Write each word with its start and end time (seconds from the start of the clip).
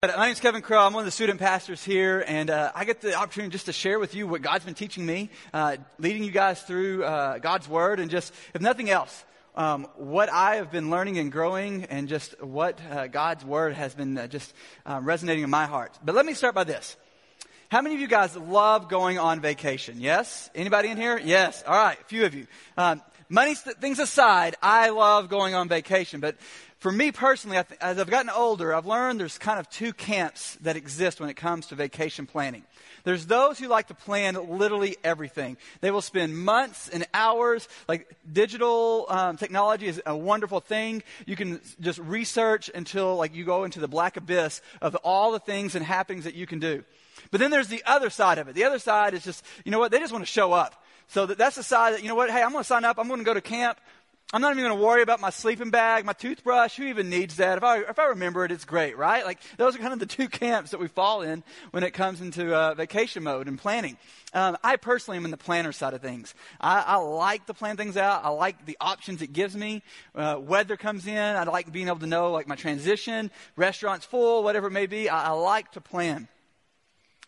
My 0.00 0.26
name 0.26 0.30
is 0.30 0.38
Kevin 0.38 0.62
Crow. 0.62 0.86
I'm 0.86 0.92
one 0.92 1.00
of 1.00 1.06
the 1.06 1.10
student 1.10 1.40
pastors 1.40 1.82
here, 1.82 2.24
and 2.24 2.50
uh, 2.50 2.70
I 2.72 2.84
get 2.84 3.00
the 3.00 3.14
opportunity 3.14 3.50
just 3.50 3.66
to 3.66 3.72
share 3.72 3.98
with 3.98 4.14
you 4.14 4.28
what 4.28 4.42
God's 4.42 4.64
been 4.64 4.74
teaching 4.74 5.04
me, 5.04 5.28
uh, 5.52 5.76
leading 5.98 6.22
you 6.22 6.30
guys 6.30 6.62
through 6.62 7.02
uh, 7.02 7.38
God's 7.38 7.68
Word, 7.68 7.98
and 7.98 8.08
just, 8.08 8.32
if 8.54 8.62
nothing 8.62 8.90
else, 8.90 9.24
um, 9.56 9.88
what 9.96 10.30
I 10.32 10.54
have 10.54 10.70
been 10.70 10.88
learning 10.88 11.18
and 11.18 11.32
growing, 11.32 11.82
and 11.86 12.06
just 12.06 12.40
what 12.40 12.80
uh, 12.92 13.08
God's 13.08 13.44
Word 13.44 13.74
has 13.74 13.92
been 13.92 14.16
uh, 14.16 14.28
just 14.28 14.54
um, 14.86 15.04
resonating 15.04 15.42
in 15.42 15.50
my 15.50 15.66
heart. 15.66 15.98
But 16.04 16.14
let 16.14 16.24
me 16.24 16.34
start 16.34 16.54
by 16.54 16.62
this. 16.62 16.96
How 17.68 17.82
many 17.82 17.96
of 17.96 18.00
you 18.00 18.06
guys 18.06 18.36
love 18.36 18.88
going 18.88 19.18
on 19.18 19.40
vacation? 19.40 19.96
Yes? 19.98 20.48
Anybody 20.54 20.90
in 20.90 20.96
here? 20.96 21.18
Yes. 21.18 21.64
All 21.66 21.74
right, 21.74 22.00
a 22.00 22.04
few 22.04 22.24
of 22.24 22.36
you. 22.36 22.46
Um, 22.76 23.02
money 23.28 23.56
things 23.56 23.98
aside, 23.98 24.54
I 24.62 24.90
love 24.90 25.28
going 25.28 25.56
on 25.56 25.68
vacation, 25.68 26.20
but 26.20 26.36
for 26.78 26.92
me 26.92 27.10
personally, 27.10 27.56
as 27.80 27.98
I've 27.98 28.08
gotten 28.08 28.30
older, 28.30 28.72
I've 28.72 28.86
learned 28.86 29.18
there's 29.18 29.36
kind 29.36 29.58
of 29.58 29.68
two 29.68 29.92
camps 29.92 30.56
that 30.60 30.76
exist 30.76 31.20
when 31.20 31.28
it 31.28 31.34
comes 31.34 31.66
to 31.66 31.74
vacation 31.74 32.24
planning. 32.24 32.62
There's 33.02 33.26
those 33.26 33.58
who 33.58 33.66
like 33.66 33.88
to 33.88 33.94
plan 33.94 34.34
literally 34.34 34.96
everything. 35.02 35.56
They 35.80 35.90
will 35.90 36.02
spend 36.02 36.38
months 36.38 36.88
and 36.88 37.04
hours. 37.12 37.68
Like 37.88 38.16
digital 38.30 39.06
um, 39.08 39.36
technology 39.36 39.86
is 39.86 40.00
a 40.06 40.16
wonderful 40.16 40.60
thing. 40.60 41.02
You 41.26 41.34
can 41.34 41.60
just 41.80 41.98
research 41.98 42.70
until 42.72 43.16
like 43.16 43.34
you 43.34 43.44
go 43.44 43.64
into 43.64 43.80
the 43.80 43.88
black 43.88 44.16
abyss 44.16 44.62
of 44.80 44.94
all 44.96 45.32
the 45.32 45.40
things 45.40 45.74
and 45.74 45.84
happenings 45.84 46.24
that 46.24 46.34
you 46.34 46.46
can 46.46 46.60
do. 46.60 46.84
But 47.32 47.40
then 47.40 47.50
there's 47.50 47.68
the 47.68 47.82
other 47.86 48.10
side 48.10 48.38
of 48.38 48.46
it. 48.46 48.54
The 48.54 48.64
other 48.64 48.78
side 48.78 49.14
is 49.14 49.24
just, 49.24 49.44
you 49.64 49.72
know 49.72 49.80
what? 49.80 49.90
They 49.90 49.98
just 49.98 50.12
want 50.12 50.24
to 50.24 50.30
show 50.30 50.52
up. 50.52 50.84
So 51.08 51.24
that's 51.24 51.56
the 51.56 51.62
side 51.62 51.94
that, 51.94 52.02
you 52.02 52.08
know 52.08 52.14
what? 52.14 52.30
Hey, 52.30 52.42
I'm 52.42 52.52
going 52.52 52.62
to 52.62 52.68
sign 52.68 52.84
up. 52.84 52.98
I'm 52.98 53.08
going 53.08 53.20
to 53.20 53.24
go 53.24 53.34
to 53.34 53.40
camp. 53.40 53.80
I'm 54.30 54.42
not 54.42 54.52
even 54.52 54.62
going 54.62 54.76
to 54.76 54.84
worry 54.84 55.00
about 55.00 55.20
my 55.20 55.30
sleeping 55.30 55.70
bag, 55.70 56.04
my 56.04 56.12
toothbrush. 56.12 56.76
Who 56.76 56.84
even 56.84 57.08
needs 57.08 57.36
that? 57.36 57.56
If 57.56 57.64
I, 57.64 57.78
if 57.78 57.98
I 57.98 58.08
remember 58.08 58.44
it, 58.44 58.52
it's 58.52 58.66
great, 58.66 58.98
right? 58.98 59.24
Like, 59.24 59.38
those 59.56 59.74
are 59.74 59.78
kind 59.78 59.94
of 59.94 60.00
the 60.00 60.06
two 60.06 60.28
camps 60.28 60.72
that 60.72 60.80
we 60.80 60.86
fall 60.86 61.22
in 61.22 61.42
when 61.70 61.82
it 61.82 61.92
comes 61.92 62.20
into 62.20 62.54
uh, 62.54 62.74
vacation 62.74 63.22
mode 63.22 63.48
and 63.48 63.58
planning. 63.58 63.96
Um, 64.34 64.58
I 64.62 64.76
personally 64.76 65.16
am 65.16 65.24
in 65.24 65.30
the 65.30 65.38
planner 65.38 65.72
side 65.72 65.94
of 65.94 66.02
things. 66.02 66.34
I, 66.60 66.82
I, 66.82 66.96
like 66.96 67.46
to 67.46 67.54
plan 67.54 67.78
things 67.78 67.96
out. 67.96 68.22
I 68.22 68.28
like 68.28 68.66
the 68.66 68.76
options 68.82 69.22
it 69.22 69.32
gives 69.32 69.56
me. 69.56 69.82
Uh, 70.14 70.36
weather 70.38 70.76
comes 70.76 71.06
in. 71.06 71.16
I 71.16 71.44
like 71.44 71.72
being 71.72 71.88
able 71.88 72.00
to 72.00 72.06
know, 72.06 72.30
like, 72.30 72.46
my 72.46 72.56
transition, 72.56 73.30
restaurants 73.56 74.04
full, 74.04 74.42
whatever 74.42 74.66
it 74.66 74.72
may 74.72 74.84
be. 74.84 75.08
I, 75.08 75.28
I 75.28 75.30
like 75.30 75.72
to 75.72 75.80
plan. 75.80 76.28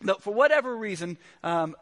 But 0.03 0.21
for 0.21 0.33
whatever 0.33 0.75
reason, 0.75 1.17
um, 1.43 1.75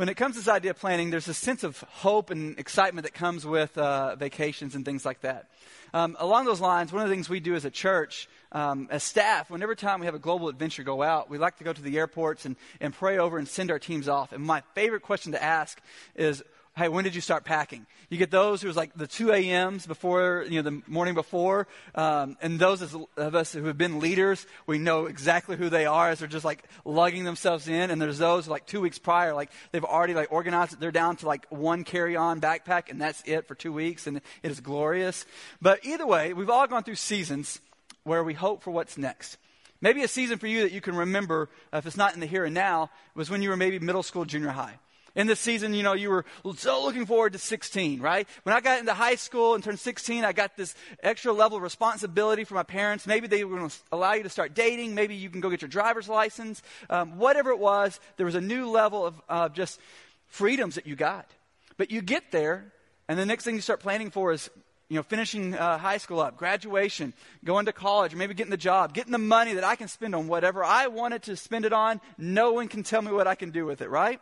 when 0.00 0.08
it 0.08 0.14
comes 0.14 0.34
to 0.34 0.40
this 0.40 0.48
idea 0.48 0.70
of 0.70 0.78
planning, 0.78 1.10
there's 1.10 1.28
a 1.28 1.34
sense 1.34 1.62
of 1.62 1.78
hope 1.80 2.30
and 2.30 2.58
excitement 2.58 3.04
that 3.04 3.12
comes 3.12 3.44
with 3.44 3.76
uh, 3.76 4.16
vacations 4.16 4.74
and 4.74 4.82
things 4.82 5.04
like 5.04 5.20
that. 5.20 5.50
Um, 5.92 6.16
along 6.18 6.46
those 6.46 6.58
lines, 6.58 6.90
one 6.90 7.02
of 7.02 7.08
the 7.10 7.14
things 7.14 7.28
we 7.28 7.38
do 7.38 7.54
as 7.54 7.66
a 7.66 7.70
church, 7.70 8.26
um, 8.50 8.88
as 8.90 9.02
staff, 9.02 9.50
whenever 9.50 9.74
time 9.74 10.00
we 10.00 10.06
have 10.06 10.14
a 10.14 10.18
global 10.18 10.48
adventure 10.48 10.84
go 10.84 11.02
out, 11.02 11.28
we 11.28 11.36
like 11.36 11.58
to 11.58 11.64
go 11.64 11.74
to 11.74 11.82
the 11.82 11.98
airports 11.98 12.46
and, 12.46 12.56
and 12.80 12.94
pray 12.94 13.18
over 13.18 13.36
and 13.36 13.46
send 13.46 13.70
our 13.70 13.78
teams 13.78 14.08
off. 14.08 14.32
And 14.32 14.42
my 14.42 14.62
favorite 14.74 15.02
question 15.02 15.32
to 15.32 15.42
ask 15.42 15.78
is, 16.14 16.42
hey, 16.80 16.88
when 16.88 17.04
did 17.04 17.14
you 17.14 17.20
start 17.20 17.44
packing? 17.44 17.86
You 18.08 18.16
get 18.16 18.30
those 18.30 18.62
who's 18.62 18.74
like 18.74 18.94
the 18.94 19.06
2 19.06 19.32
a.m.s 19.32 19.86
before, 19.86 20.46
you 20.48 20.62
know, 20.62 20.70
the 20.70 20.82
morning 20.90 21.12
before. 21.12 21.68
Um, 21.94 22.38
and 22.40 22.58
those 22.58 22.80
of 22.80 23.34
us 23.34 23.52
who 23.52 23.66
have 23.66 23.76
been 23.76 24.00
leaders, 24.00 24.46
we 24.66 24.78
know 24.78 25.04
exactly 25.04 25.58
who 25.58 25.68
they 25.68 25.84
are 25.84 26.08
as 26.08 26.20
they're 26.20 26.28
just 26.28 26.44
like 26.44 26.64
lugging 26.86 27.24
themselves 27.24 27.68
in. 27.68 27.90
And 27.90 28.00
there's 28.00 28.16
those 28.16 28.48
like 28.48 28.64
two 28.64 28.80
weeks 28.80 28.98
prior, 28.98 29.34
like 29.34 29.50
they've 29.72 29.84
already 29.84 30.14
like 30.14 30.32
organized 30.32 30.72
it. 30.72 30.80
They're 30.80 30.90
down 30.90 31.16
to 31.16 31.26
like 31.26 31.46
one 31.50 31.84
carry 31.84 32.16
on 32.16 32.40
backpack 32.40 32.88
and 32.88 32.98
that's 32.98 33.22
it 33.26 33.46
for 33.46 33.54
two 33.54 33.74
weeks. 33.74 34.06
And 34.06 34.16
it 34.16 34.50
is 34.50 34.60
glorious. 34.60 35.26
But 35.60 35.84
either 35.84 36.06
way, 36.06 36.32
we've 36.32 36.48
all 36.48 36.66
gone 36.66 36.82
through 36.82 36.94
seasons 36.94 37.60
where 38.04 38.24
we 38.24 38.32
hope 38.32 38.62
for 38.62 38.70
what's 38.70 38.96
next. 38.96 39.36
Maybe 39.82 40.02
a 40.02 40.08
season 40.08 40.38
for 40.38 40.46
you 40.46 40.62
that 40.62 40.72
you 40.72 40.80
can 40.80 40.96
remember, 40.96 41.50
if 41.74 41.84
it's 41.84 41.98
not 41.98 42.14
in 42.14 42.20
the 42.20 42.26
here 42.26 42.46
and 42.46 42.54
now, 42.54 42.88
was 43.14 43.28
when 43.28 43.42
you 43.42 43.50
were 43.50 43.56
maybe 43.58 43.78
middle 43.78 44.02
school, 44.02 44.24
junior 44.24 44.48
high. 44.48 44.78
In 45.14 45.26
this 45.26 45.40
season, 45.40 45.74
you 45.74 45.82
know, 45.82 45.92
you 45.92 46.10
were 46.10 46.24
so 46.56 46.84
looking 46.84 47.06
forward 47.06 47.32
to 47.32 47.38
16, 47.38 48.00
right? 48.00 48.28
When 48.44 48.54
I 48.54 48.60
got 48.60 48.78
into 48.78 48.94
high 48.94 49.16
school 49.16 49.54
and 49.54 49.64
turned 49.64 49.78
16, 49.78 50.24
I 50.24 50.32
got 50.32 50.56
this 50.56 50.74
extra 51.02 51.32
level 51.32 51.56
of 51.56 51.62
responsibility 51.62 52.44
from 52.44 52.56
my 52.56 52.62
parents. 52.62 53.06
Maybe 53.06 53.26
they 53.26 53.44
were 53.44 53.56
going 53.56 53.68
to 53.68 53.76
allow 53.90 54.12
you 54.12 54.22
to 54.22 54.28
start 54.28 54.54
dating. 54.54 54.94
Maybe 54.94 55.16
you 55.16 55.28
can 55.28 55.40
go 55.40 55.50
get 55.50 55.62
your 55.62 55.68
driver's 55.68 56.08
license. 56.08 56.62
Um, 56.88 57.18
whatever 57.18 57.50
it 57.50 57.58
was, 57.58 57.98
there 58.16 58.26
was 58.26 58.36
a 58.36 58.40
new 58.40 58.70
level 58.70 59.04
of 59.04 59.22
uh, 59.28 59.48
just 59.48 59.80
freedoms 60.28 60.76
that 60.76 60.86
you 60.86 60.96
got. 60.96 61.28
But 61.76 61.90
you 61.90 62.02
get 62.02 62.30
there, 62.30 62.72
and 63.08 63.18
the 63.18 63.26
next 63.26 63.44
thing 63.44 63.56
you 63.56 63.60
start 63.60 63.80
planning 63.80 64.10
for 64.10 64.32
is 64.32 64.48
you 64.90 64.96
know, 64.96 65.02
finishing 65.04 65.54
uh, 65.54 65.78
high 65.78 65.98
school 65.98 66.20
up, 66.20 66.36
graduation, 66.36 67.14
going 67.44 67.66
to 67.66 67.72
college, 67.72 68.14
maybe 68.14 68.34
getting 68.34 68.50
the 68.50 68.56
job, 68.56 68.92
getting 68.92 69.12
the 69.12 69.18
money 69.18 69.54
that 69.54 69.62
I 69.62 69.76
can 69.76 69.86
spend 69.86 70.16
on 70.16 70.26
whatever 70.26 70.64
I 70.64 70.88
wanted 70.88 71.22
to 71.22 71.36
spend 71.36 71.64
it 71.64 71.72
on. 71.72 72.00
No 72.18 72.52
one 72.52 72.66
can 72.66 72.82
tell 72.82 73.00
me 73.00 73.12
what 73.12 73.28
I 73.28 73.36
can 73.36 73.50
do 73.50 73.64
with 73.64 73.82
it, 73.82 73.88
right? 73.88 74.20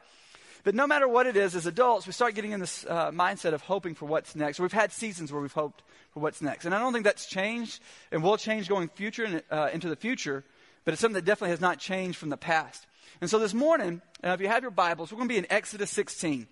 But 0.69 0.75
no 0.75 0.87
matter 0.87 1.09
what 1.09 1.27
it 1.27 1.35
is, 1.35 1.57
as 1.57 1.65
adults, 1.65 2.07
we 2.07 2.13
start 2.13 2.35
getting 2.35 2.53
in 2.53 2.61
this 2.61 2.85
uh, 2.87 3.11
mindset 3.11 3.55
of 3.55 3.63
hoping 3.63 3.95
for 3.95 4.05
what's 4.05 4.37
next. 4.37 4.61
We've 4.61 4.71
had 4.71 4.93
seasons 4.93 5.33
where 5.33 5.41
we've 5.41 5.51
hoped 5.51 5.83
for 6.11 6.21
what's 6.21 6.43
next. 6.43 6.67
And 6.67 6.75
I 6.75 6.79
don't 6.79 6.93
think 6.93 7.07
that's 7.07 7.25
changed 7.25 7.81
and 8.13 8.23
will 8.23 8.37
change 8.37 8.69
going 8.69 8.89
future 8.89 9.25
and, 9.25 9.43
uh, 9.51 9.71
into 9.73 9.89
the 9.89 9.97
future, 9.97 10.45
but 10.85 10.93
it's 10.93 11.01
something 11.01 11.15
that 11.15 11.25
definitely 11.25 11.53
has 11.53 11.63
not 11.63 11.79
changed 11.79 12.19
from 12.19 12.29
the 12.29 12.37
past. 12.37 12.87
And 13.23 13.31
so 13.31 13.39
this 13.39 13.55
morning, 13.55 14.03
uh, 14.23 14.33
if 14.33 14.43
you 14.43 14.49
have 14.49 14.61
your 14.61 14.71
Bibles, 14.71 15.11
we're 15.11 15.17
going 15.17 15.31
to 15.31 15.33
be 15.33 15.39
in 15.39 15.47
Exodus 15.49 15.91
16. 15.91 16.47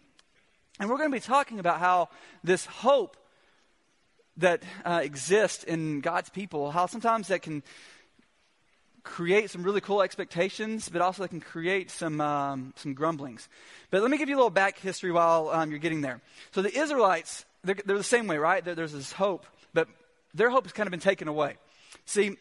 And 0.81 0.89
we're 0.89 0.97
going 0.97 1.11
to 1.11 1.15
be 1.15 1.21
talking 1.21 1.59
about 1.59 1.79
how 1.79 2.09
this 2.43 2.65
hope 2.65 3.19
that 4.39 4.63
uh, 4.87 5.01
exists 5.03 5.63
in 5.63 6.01
God's 6.01 6.31
people, 6.31 6.71
how 6.71 6.87
sometimes 6.87 7.29
that 7.29 7.43
can 7.43 7.63
create 9.07 9.51
some 9.51 9.63
really 9.63 9.81
cool 9.81 10.03
expectations, 10.03 10.89
but 10.89 11.01
also 11.01 11.23
they 11.23 11.29
can 11.29 11.41
create 11.41 11.91
some, 11.91 12.21
um, 12.21 12.75
some 12.77 12.93
grumblings. 12.93 13.49
But 13.91 14.03
let 14.03 14.11
me 14.11 14.19
give 14.19 14.29
you 14.29 14.35
a 14.35 14.39
little 14.39 14.51
back 14.51 14.79
history 14.79 15.13
while 15.13 15.49
um, 15.51 15.71
you're 15.71 15.79
getting 15.79 16.01
there. 16.01 16.21
So 16.51 16.61
the 16.61 16.77
Israelites, 16.77 17.45
they're, 17.63 17.77
they're 17.87 17.97
the 17.97 18.03
same 18.03 18.27
way, 18.27 18.37
right? 18.37 18.65
there's 18.65 18.93
this 18.93 19.13
hope, 19.13 19.47
but 19.73 19.89
their 20.35 20.51
hope 20.51 20.65
has 20.65 20.73
kind 20.73 20.89
of 20.89 20.91
been 20.91 21.01
taken 21.01 21.29
away. 21.29 21.57
See, 22.05 22.37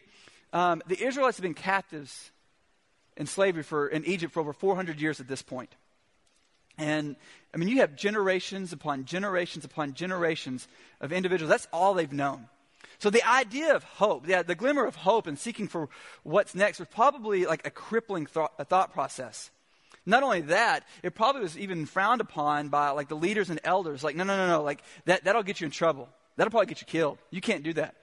um, 0.52 0.82
the 0.88 1.00
Israelites 1.02 1.38
have 1.38 1.42
been 1.42 1.54
captives 1.54 2.32
in 3.16 3.26
slavery 3.26 3.62
for, 3.62 3.86
in 3.86 4.04
Egypt 4.04 4.34
for 4.34 4.40
over 4.40 4.52
400 4.52 5.00
years 5.00 5.20
at 5.20 5.28
this 5.28 5.42
point. 5.42 5.74
And 6.78 7.16
I 7.54 7.58
mean, 7.58 7.68
you 7.68 7.78
have 7.78 7.96
generations 7.96 8.72
upon 8.72 9.04
generations 9.06 9.64
upon 9.64 9.94
generations 9.94 10.68
of 11.00 11.12
individuals. 11.12 11.48
That's 11.48 11.68
all 11.72 11.94
they've 11.94 12.12
known. 12.12 12.48
So 12.98 13.10
the 13.10 13.26
idea 13.28 13.74
of 13.74 13.84
hope, 13.84 14.26
yeah, 14.26 14.42
the 14.42 14.54
glimmer 14.54 14.84
of 14.84 14.96
hope 14.96 15.26
and 15.26 15.38
seeking 15.38 15.68
for 15.68 15.88
what's 16.22 16.54
next 16.54 16.78
was 16.78 16.88
probably 16.88 17.46
like 17.46 17.66
a 17.66 17.70
crippling 17.70 18.26
thought, 18.26 18.52
a 18.58 18.64
thought 18.64 18.92
process. 18.92 19.50
Not 20.06 20.22
only 20.22 20.42
that, 20.42 20.84
it 21.02 21.14
probably 21.14 21.42
was 21.42 21.58
even 21.58 21.84
frowned 21.84 22.20
upon 22.20 22.68
by 22.68 22.90
like 22.90 23.08
the 23.08 23.16
leaders 23.16 23.50
and 23.50 23.60
elders. 23.64 24.04
Like, 24.04 24.16
no, 24.16 24.24
no, 24.24 24.36
no, 24.36 24.46
no, 24.46 24.62
like 24.62 24.82
that, 25.04 25.24
that'll 25.24 25.42
get 25.42 25.60
you 25.60 25.64
in 25.66 25.72
trouble. 25.72 26.08
That'll 26.36 26.50
probably 26.50 26.66
get 26.66 26.80
you 26.80 26.86
killed. 26.86 27.18
You 27.30 27.40
can't 27.40 27.64
do 27.64 27.72
that. 27.74 27.94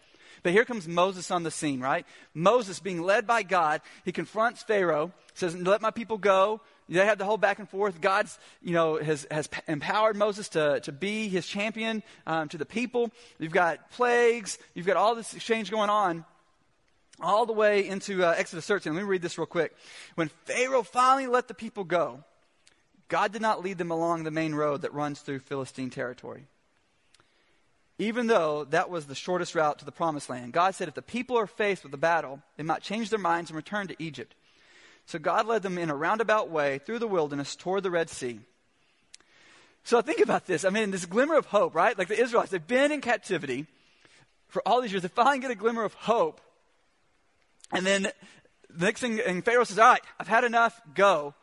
But 0.44 0.52
here 0.52 0.66
comes 0.66 0.88
Moses 0.88 1.32
on 1.32 1.44
the 1.44 1.52
scene, 1.52 1.80
right? 1.80 2.06
Moses 2.34 2.80
being 2.82 3.02
led 3.02 3.26
by 3.26 3.44
God, 3.44 3.82
he 4.04 4.12
confronts 4.12 4.62
Pharaoh, 4.62 5.14
says, 5.34 5.56
let 5.56 5.82
my 5.82 5.92
people 5.92 6.18
go. 6.18 6.60
They 6.90 7.06
have 7.06 7.18
the 7.18 7.26
whole 7.26 7.38
back 7.38 7.60
and 7.60 7.70
forth. 7.70 8.02
God's, 8.02 8.38
you 8.62 8.74
know, 8.74 8.98
has, 8.98 9.26
has 9.32 9.50
empowered 9.68 10.16
Moses 10.16 10.50
to, 10.50 10.80
to 10.82 10.92
be 10.92 11.30
his 11.30 11.48
champion 11.48 12.04
um, 12.28 12.50
to 12.50 12.58
the 12.58 12.66
people. 12.66 13.12
You've 13.40 13.54
got 13.54 13.92
plagues. 13.92 14.58
You've 14.74 14.86
got 14.86 14.98
all 14.98 15.16
this 15.16 15.34
exchange 15.34 15.72
going 15.72 15.90
on 15.90 16.26
all 17.20 17.46
the 17.46 17.54
way 17.54 17.88
into 17.88 18.24
uh, 18.24 18.34
Exodus 18.38 18.66
13. 18.66 18.94
Let 18.94 19.02
me 19.02 19.08
read 19.08 19.22
this 19.22 19.38
real 19.38 19.48
quick. 19.48 19.76
When 20.16 20.30
Pharaoh 20.46 20.84
finally 20.84 21.28
let 21.28 21.48
the 21.48 21.54
people 21.54 21.84
go, 21.84 22.24
God 23.08 23.32
did 23.32 23.42
not 23.42 23.64
lead 23.64 23.78
them 23.78 23.92
along 23.92 24.24
the 24.24 24.32
main 24.32 24.56
road 24.56 24.82
that 24.82 24.94
runs 24.94 25.20
through 25.20 25.40
Philistine 25.40 25.90
territory. 25.90 26.48
Even 28.00 28.28
though 28.28 28.66
that 28.66 28.90
was 28.90 29.06
the 29.06 29.16
shortest 29.16 29.54
route 29.54 29.80
to 29.80 29.86
the 29.86 29.92
promised 29.92 30.30
land, 30.30 30.52
God 30.52 30.74
said 30.74 30.88
if 30.88 30.96
the 30.96 31.02
people 31.02 31.38
are 31.38 31.48
faced 31.48 31.84
with 31.84 31.94
a 31.94 31.98
battle, 31.98 32.42
they 32.58 32.64
might 32.64 32.82
change 32.82 33.10
their 33.10 33.20
minds 33.20 33.52
and 33.52 33.56
return 33.56 33.88
to 33.88 33.96
Egypt. 34.04 34.34
So 35.06 35.20
God 35.20 35.48
led 35.48 35.64
them 35.64 35.78
in 35.78 35.90
a 35.90 35.96
roundabout 35.96 36.50
way 36.50 36.80
through 36.80 37.00
the 37.00 37.08
wilderness 37.08 37.56
toward 37.56 37.84
the 37.84 37.92
Red 37.92 38.10
Sea. 38.10 38.40
So 39.84 40.02
think 40.02 40.20
about 40.20 40.46
this. 40.46 40.64
I 40.64 40.70
mean, 40.70 40.92
this 40.92 41.06
glimmer 41.06 41.36
of 41.36 41.46
hope, 41.46 41.76
right? 41.76 41.98
Like 41.98 42.08
the 42.08 42.20
Israelites, 42.20 42.52
they've 42.52 42.66
been 42.66 42.92
in 42.92 43.02
captivity 43.02 43.68
for 44.48 44.62
all 44.66 44.82
these 44.82 44.92
years. 44.92 45.02
They 45.02 45.10
finally 45.10 45.40
get 45.40 45.52
a 45.52 45.56
glimmer 45.56 45.84
of 45.84 45.94
hope. 45.94 46.40
And 47.72 47.86
then 47.86 48.04
the 48.70 48.86
next 48.86 49.02
thing, 49.02 49.20
and 49.20 49.44
Pharaoh 49.44 49.66
says, 49.66 49.80
All 49.80 49.90
right, 49.90 50.02
I've 50.20 50.28
had 50.28 50.44
enough, 50.44 50.80
go. 50.96 51.34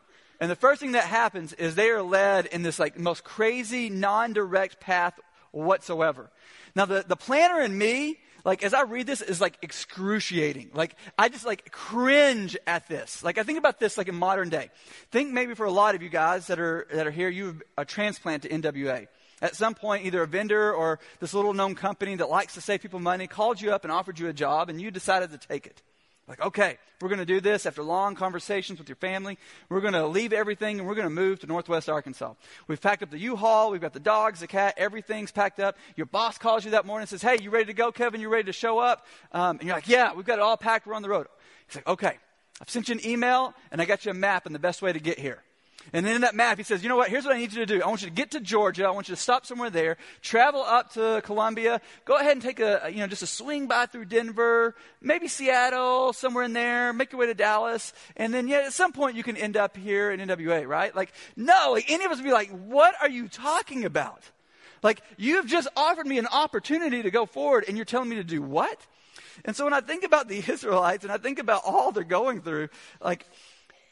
And 0.40 0.50
the 0.50 0.56
first 0.56 0.81
thing 0.81 0.93
that 0.93 1.05
happens 1.05 1.52
is 1.52 1.75
they 1.75 1.90
are 1.90 2.02
led 2.02 2.46
in 2.46 2.62
this 2.62 2.79
like 2.79 2.99
most 2.99 3.25
crazy, 3.25 3.90
non 3.90 4.32
direct 4.32 4.81
path 4.81 5.20
whatsoever. 5.50 6.31
Now, 6.75 6.87
the, 6.87 7.05
the 7.06 7.17
planner 7.17 7.61
in 7.61 7.76
me 7.76 8.19
like 8.44 8.62
as 8.62 8.75
I 8.75 8.82
read 8.82 9.06
this 9.06 9.20
is 9.20 9.40
like 9.40 9.58
excruciating. 9.62 10.70
Like 10.75 10.96
I 11.19 11.28
just 11.28 11.46
like 11.46 11.70
cringe 11.70 12.56
at 12.66 12.88
this. 12.88 13.22
Like 13.22 13.38
I 13.38 13.42
think 13.42 13.58
about 13.58 13.81
this 13.81 13.98
like 13.98 14.08
in 14.08 14.14
modern 14.14 14.48
day. 14.48 14.70
Think 15.10 15.32
maybe 15.32 15.54
for 15.54 15.66
a 15.66 15.70
lot 15.70 15.94
of 15.94 16.02
you 16.02 16.08
guys 16.08 16.46
that 16.48 16.58
are 16.58 16.87
that 16.92 17.06
are 17.06 17.10
here, 17.10 17.28
you 17.28 17.46
have 17.46 17.56
uh, 17.56 17.82
a 17.82 17.84
transplant 17.84 18.42
to 18.42 18.48
NWA. 18.48 19.08
At 19.42 19.56
some 19.56 19.75
point, 19.75 20.04
either 20.04 20.22
a 20.22 20.26
vendor 20.26 20.72
or 20.72 21.00
this 21.19 21.32
little 21.32 21.54
known 21.54 21.75
company 21.75 22.14
that 22.16 22.28
likes 22.28 22.54
to 22.54 22.60
save 22.60 22.82
people 22.82 23.00
money 23.00 23.26
called 23.26 23.60
you 23.60 23.72
up 23.72 23.84
and 23.84 23.92
offered 23.92 24.19
you 24.19 24.28
a 24.28 24.34
job, 24.34 24.69
and 24.69 24.81
you 24.81 24.90
decided 24.90 25.31
to 25.31 25.38
take 25.38 25.66
it. 25.66 25.82
Like, 26.31 26.43
okay, 26.43 26.79
we're 27.00 27.09
going 27.09 27.19
to 27.19 27.27
do 27.27 27.41
this 27.41 27.67
after 27.67 27.82
long 27.82 28.15
conversations 28.15 28.79
with 28.79 28.88
your 28.88 28.94
family. 28.94 29.37
We're 29.69 29.81
going 29.81 29.94
to 29.94 30.06
leave 30.06 30.32
everything 30.32 30.79
and 30.79 30.87
we're 30.87 30.94
going 30.94 31.09
to 31.09 31.11
move 31.15 31.41
to 31.41 31.49
Northwest 31.49 31.88
Arkansas. 31.88 32.35
We've 32.69 32.81
packed 32.81 33.03
up 33.03 33.11
the 33.11 33.19
U-Haul. 33.19 33.73
We've 33.73 33.81
got 33.81 33.94
the 33.94 33.99
dogs, 33.99 34.38
the 34.38 34.47
cat, 34.47 34.75
everything's 34.77 35.32
packed 35.32 35.59
up. 35.59 35.77
Your 35.97 36.06
boss 36.06 36.38
calls 36.38 36.65
you 36.65 36.71
that 36.71 36.87
morning 36.87 37.03
and 37.03 37.09
says, 37.09 37.21
hey, 37.21 37.43
you 37.43 37.50
ready 37.50 37.65
to 37.65 37.73
go, 37.73 37.91
Kevin? 37.91 38.21
You 38.21 38.29
ready 38.29 38.44
to 38.44 38.53
show 38.53 38.79
up? 38.79 39.09
Um, 39.32 39.59
and 39.59 39.67
you're 39.67 39.75
like, 39.75 39.88
yeah, 39.88 40.15
we've 40.15 40.25
got 40.25 40.38
it 40.38 40.43
all 40.43 40.56
packed. 40.56 40.87
We're 40.87 40.94
on 40.94 41.03
the 41.03 41.09
road. 41.09 41.27
He's 41.67 41.75
like, 41.75 41.88
okay, 41.88 42.17
I've 42.61 42.71
sent 42.71 42.88
you 42.88 42.94
an 42.94 43.05
email 43.05 43.53
and 43.73 43.82
I 43.82 43.85
got 43.85 44.05
you 44.05 44.12
a 44.12 44.15
map 44.15 44.47
and 44.47 44.55
the 44.55 44.61
best 44.61 44.82
way 44.82 44.93
to 44.93 45.00
get 45.00 45.19
here. 45.19 45.43
And 45.93 46.06
then 46.06 46.15
in 46.15 46.21
that 46.21 46.35
map, 46.35 46.59
he 46.59 46.62
says, 46.62 46.82
you 46.82 46.88
know 46.88 46.97
what? 46.97 47.09
Here's 47.09 47.25
what 47.25 47.35
I 47.35 47.38
need 47.38 47.53
you 47.53 47.65
to 47.65 47.67
do. 47.67 47.82
I 47.82 47.88
want 47.88 48.03
you 48.03 48.09
to 48.09 48.15
get 48.15 48.31
to 48.32 48.41
Georgia. 48.41 48.87
I 48.87 48.91
want 48.91 49.09
you 49.09 49.15
to 49.15 49.21
stop 49.21 49.44
somewhere 49.44 49.71
there, 49.71 49.97
travel 50.23 50.62
up 50.62 50.93
to 50.93 51.21
Columbia, 51.25 51.81
go 52.05 52.17
ahead 52.17 52.32
and 52.32 52.43
take 52.43 52.61
a, 52.61 52.88
you 52.91 52.99
know, 52.99 53.06
just 53.06 53.23
a 53.23 53.27
swing 53.27 53.67
by 53.67 53.87
through 53.87 54.05
Denver, 54.05 54.75
maybe 55.00 55.27
Seattle, 55.27 56.12
somewhere 56.12 56.44
in 56.44 56.53
there, 56.53 56.93
make 56.93 57.12
your 57.12 57.21
way 57.21 57.27
to 57.27 57.35
Dallas. 57.35 57.93
And 58.17 58.32
then, 58.32 58.47
yeah, 58.47 58.59
at 58.59 58.73
some 58.73 58.93
point 58.93 59.17
you 59.17 59.23
can 59.23 59.37
end 59.37 59.56
up 59.56 59.77
here 59.77 60.11
in 60.11 60.21
NWA, 60.21 60.67
right? 60.67 60.94
Like, 60.94 61.12
no, 61.37 61.73
like 61.73 61.91
any 61.91 62.05
of 62.05 62.12
us 62.12 62.19
would 62.19 62.25
be 62.25 62.32
like, 62.32 62.50
what 62.50 62.94
are 63.00 63.11
you 63.11 63.29
talking 63.29 63.85
about? 63.85 64.23
Like, 64.82 65.03
you've 65.17 65.47
just 65.47 65.69
offered 65.77 66.06
me 66.06 66.19
an 66.19 66.27
opportunity 66.27 67.03
to 67.03 67.11
go 67.11 67.27
forward 67.27 67.65
and 67.69 67.77
you're 67.77 67.85
telling 67.85 68.09
me 68.09 68.17
to 68.17 68.25
do 68.25 68.41
what? 68.43 68.87
And 69.44 69.55
so 69.56 69.65
when 69.65 69.73
I 69.73 69.81
think 69.81 70.05
about 70.05 70.29
the 70.29 70.38
Israelites 70.49 71.05
and 71.05 71.12
I 71.12 71.19
think 71.19 71.38
about 71.38 71.62
all 71.65 71.93
they're 71.93 72.05
going 72.05 72.41
through, 72.43 72.69
like, 73.00 73.27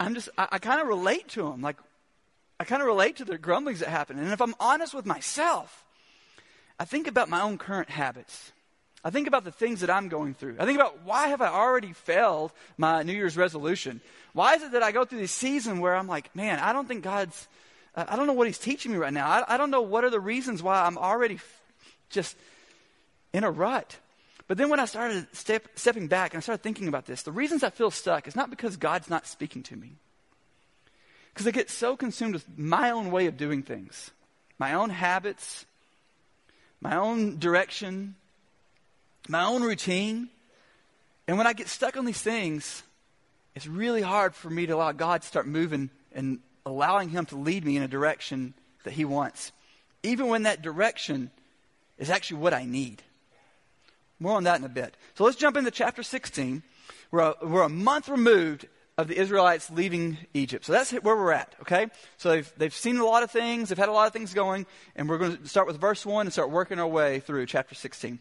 I'm 0.01 0.15
just, 0.15 0.29
I, 0.39 0.49
I 0.53 0.59
kind 0.59 0.81
of 0.81 0.87
relate 0.87 1.29
to 1.31 1.43
them. 1.43 1.61
Like, 1.61 1.77
I 2.61 2.65
kind 2.65 2.83
of 2.83 2.89
relate 2.89 3.17
to 3.17 3.25
the 3.25 3.39
grumblings 3.39 3.81
that 3.81 3.89
happen. 3.89 4.19
And 4.19 4.33
if 4.33 4.41
I'm 4.41 4.55
honest 4.59 4.95
with 4.95 5.07
myself, 5.07 5.85
I 6.79 6.85
think 6.85 7.07
about 7.07 7.29
my 7.29 7.41
own 7.41 7.59
current 7.59 7.91
habits. 7.91 8.53
I 9.05 9.11
think 9.11 9.29
about 9.29 9.45
the 9.45 9.53
things 9.53 9.81
that 9.81 9.91
I'm 9.91 10.09
going 10.09 10.35
through. 10.35 10.57
I 10.59 10.65
think 10.65 10.79
about 10.79 11.03
why 11.05 11.29
have 11.29 11.41
I 11.41 11.49
already 11.49 11.93
failed 11.93 12.53
my 12.77 13.03
New 13.03 13.13
Year's 13.13 13.37
resolution? 13.37 14.01
Why 14.33 14.55
is 14.55 14.63
it 14.63 14.73
that 14.73 14.83
I 14.83 14.91
go 14.91 15.05
through 15.05 15.21
this 15.21 15.33
season 15.33 15.81
where 15.81 15.95
I'm 15.95 16.09
like, 16.09 16.35
man, 16.35 16.59
I 16.59 16.73
don't 16.73 16.89
think 16.89 17.05
God's, 17.05 17.47
uh, 17.95 18.07
I 18.09 18.17
don't 18.17 18.27
know 18.27 18.33
what 18.33 18.49
He's 18.49 18.59
teaching 18.59 18.93
me 18.93 18.99
right 18.99 19.13
now. 19.13 19.29
I, 19.29 19.55
I 19.55 19.57
don't 19.57 19.71
know 19.71 19.83
what 19.83 20.05
are 20.05 20.11
the 20.11 20.21
reasons 20.21 20.63
why 20.63 20.83
I'm 20.83 20.99
already 20.99 21.39
just 22.11 22.37
in 23.33 23.45
a 23.45 23.51
rut. 23.51 23.97
But 24.49 24.57
then 24.57 24.71
when 24.71 24.81
I 24.81 24.87
started 24.87 25.27
step, 25.33 25.69
stepping 25.75 26.09
back 26.09 26.33
and 26.33 26.39
I 26.39 26.41
started 26.41 26.63
thinking 26.63 26.89
about 26.89 27.05
this, 27.05 27.23
the 27.23 27.31
reasons 27.31 27.63
I 27.63 27.71
feel 27.71 27.91
stuck 27.91 28.27
is 28.27 28.35
not 28.35 28.49
because 28.51 28.77
God's 28.79 29.11
not 29.11 29.27
speaking 29.27 29.63
to 29.65 29.77
me. 29.77 29.93
Because 31.33 31.47
I 31.47 31.51
get 31.51 31.71
so 31.71 31.97
consumed 31.97 32.33
with 32.33 32.59
my 32.59 32.91
own 32.91 33.13
way 33.13 33.27
of 33.27 33.37
doing 33.37 33.63
things, 33.63 34.11
my 34.59 34.73
own 34.73 34.89
habits, 34.91 35.67
my 36.81 36.97
own 36.97 37.39
direction, 37.39 38.17
my 39.29 39.45
own 39.45 39.63
routine. 39.63 40.31
And 41.29 41.37
when 41.37 41.47
I 41.47 41.53
get 41.53 41.69
stuck 41.69 41.99
on 41.99 42.07
these 42.07 42.23
things, 42.23 42.83
it's 43.55 43.67
really 43.67 44.03
hard 44.03 44.35
for 44.35 44.49
me 44.49 44.67
to 44.67 44.73
allow 44.73 44.93
God 44.93 45.21
to 45.21 45.29
start 45.29 45.47
moving 45.47 45.91
and 46.13 46.39
allowing 46.65 47.11
Him 47.11 47.27
to 47.27 47.37
lead 47.37 47.65
me 47.65 47.77
in 47.77 47.83
a 47.83 47.89
direction 47.89 48.55
that 48.85 48.95
He 48.95 49.05
wants, 49.05 49.53
even 50.03 50.29
when 50.29 50.45
that 50.45 50.63
direction 50.63 51.31
is 51.99 52.09
actually 52.09 52.39
what 52.39 52.55
I 52.55 52.65
need. 52.65 53.03
More 54.21 54.37
on 54.37 54.45
that 54.45 54.59
in 54.59 54.65
a 54.65 54.69
bit. 54.69 54.97
So 55.15 55.25
let's 55.25 55.37
jump 55.37 55.57
into 55.57 55.71
chapter 55.71 56.03
16. 56.03 56.63
We're 57.11 57.21
a, 57.21 57.35
we're 57.43 57.63
a 57.63 57.69
month 57.69 58.09
removed 58.09 58.67
of 58.97 59.07
the 59.07 59.17
Israelites 59.17 59.71
leaving 59.71 60.19
Egypt. 60.35 60.65
So 60.65 60.73
that's 60.73 60.91
where 60.91 61.17
we're 61.17 61.33
at, 61.33 61.55
okay? 61.61 61.87
So 62.17 62.31
they've, 62.31 62.53
they've 62.57 62.75
seen 62.75 62.99
a 62.99 63.05
lot 63.05 63.23
of 63.23 63.31
things, 63.31 63.69
they've 63.69 63.79
had 63.79 63.89
a 63.89 63.93
lot 63.93 64.09
of 64.09 64.13
things 64.13 64.35
going, 64.35 64.67
and 64.97 65.09
we're 65.09 65.19
going 65.19 65.37
to 65.37 65.49
start 65.49 65.69
with 65.69 65.81
verse 65.81 66.05
1 66.05 66.27
and 66.27 66.33
start 66.33 66.51
working 66.51 66.81
our 66.81 66.87
way 66.87 67.21
through 67.21 67.47
chapter 67.47 67.77
16. 67.77 68.19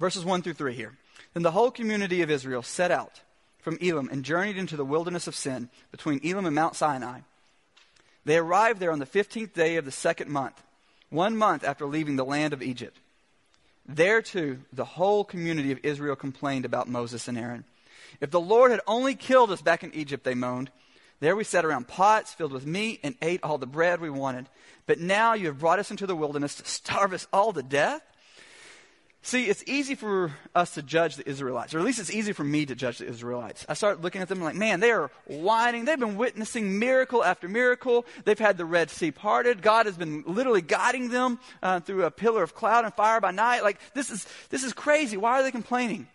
Verses 0.00 0.24
1 0.24 0.42
through 0.42 0.54
3 0.54 0.74
here. 0.74 0.92
Then 1.34 1.44
the 1.44 1.52
whole 1.52 1.70
community 1.70 2.22
of 2.22 2.30
Israel 2.30 2.62
set 2.62 2.90
out 2.90 3.20
from 3.60 3.78
Elim 3.80 4.08
and 4.10 4.24
journeyed 4.24 4.58
into 4.58 4.76
the 4.76 4.84
wilderness 4.84 5.28
of 5.28 5.36
Sin 5.36 5.68
between 5.92 6.20
Elim 6.24 6.44
and 6.44 6.54
Mount 6.54 6.74
Sinai. 6.74 7.20
They 8.24 8.38
arrived 8.38 8.80
there 8.80 8.92
on 8.92 8.98
the 8.98 9.06
15th 9.06 9.52
day 9.52 9.76
of 9.76 9.84
the 9.84 9.92
second 9.92 10.30
month, 10.30 10.60
one 11.10 11.36
month 11.36 11.62
after 11.62 11.86
leaving 11.86 12.16
the 12.16 12.24
land 12.24 12.52
of 12.52 12.62
Egypt. 12.62 12.98
There 13.86 14.22
too, 14.22 14.60
the 14.72 14.84
whole 14.84 15.24
community 15.24 15.72
of 15.72 15.80
Israel 15.82 16.16
complained 16.16 16.64
about 16.64 16.88
Moses 16.88 17.28
and 17.28 17.36
Aaron. 17.36 17.64
If 18.20 18.30
the 18.30 18.40
Lord 18.40 18.70
had 18.70 18.80
only 18.86 19.14
killed 19.14 19.50
us 19.50 19.60
back 19.60 19.84
in 19.84 19.94
Egypt, 19.94 20.24
they 20.24 20.34
moaned. 20.34 20.70
There 21.20 21.36
we 21.36 21.44
sat 21.44 21.64
around 21.64 21.88
pots 21.88 22.32
filled 22.32 22.52
with 22.52 22.66
meat 22.66 23.00
and 23.02 23.14
ate 23.22 23.42
all 23.42 23.58
the 23.58 23.66
bread 23.66 24.00
we 24.00 24.10
wanted. 24.10 24.48
But 24.86 25.00
now 25.00 25.34
you 25.34 25.46
have 25.46 25.60
brought 25.60 25.78
us 25.78 25.90
into 25.90 26.06
the 26.06 26.16
wilderness 26.16 26.56
to 26.56 26.64
starve 26.64 27.12
us 27.12 27.26
all 27.32 27.52
to 27.52 27.62
death? 27.62 28.02
See, 29.26 29.44
it's 29.44 29.64
easy 29.66 29.94
for 29.94 30.32
us 30.54 30.74
to 30.74 30.82
judge 30.82 31.16
the 31.16 31.26
Israelites, 31.26 31.74
or 31.74 31.78
at 31.78 31.84
least 31.86 31.98
it's 31.98 32.12
easy 32.12 32.34
for 32.34 32.44
me 32.44 32.66
to 32.66 32.74
judge 32.74 32.98
the 32.98 33.06
Israelites. 33.06 33.64
I 33.66 33.72
start 33.72 34.02
looking 34.02 34.20
at 34.20 34.28
them 34.28 34.42
like, 34.42 34.54
man, 34.54 34.80
they 34.80 34.90
are 34.90 35.10
whining. 35.24 35.86
They've 35.86 35.98
been 35.98 36.18
witnessing 36.18 36.78
miracle 36.78 37.24
after 37.24 37.48
miracle. 37.48 38.04
They've 38.26 38.38
had 38.38 38.58
the 38.58 38.66
Red 38.66 38.90
Sea 38.90 39.12
parted. 39.12 39.62
God 39.62 39.86
has 39.86 39.96
been 39.96 40.24
literally 40.26 40.60
guiding 40.60 41.08
them 41.08 41.38
uh, 41.62 41.80
through 41.80 42.04
a 42.04 42.10
pillar 42.10 42.42
of 42.42 42.54
cloud 42.54 42.84
and 42.84 42.92
fire 42.92 43.18
by 43.18 43.30
night. 43.30 43.62
Like, 43.62 43.80
this 43.94 44.10
is, 44.10 44.26
this 44.50 44.62
is 44.62 44.74
crazy. 44.74 45.16
Why 45.16 45.40
are 45.40 45.42
they 45.42 45.50
complaining? 45.50 46.06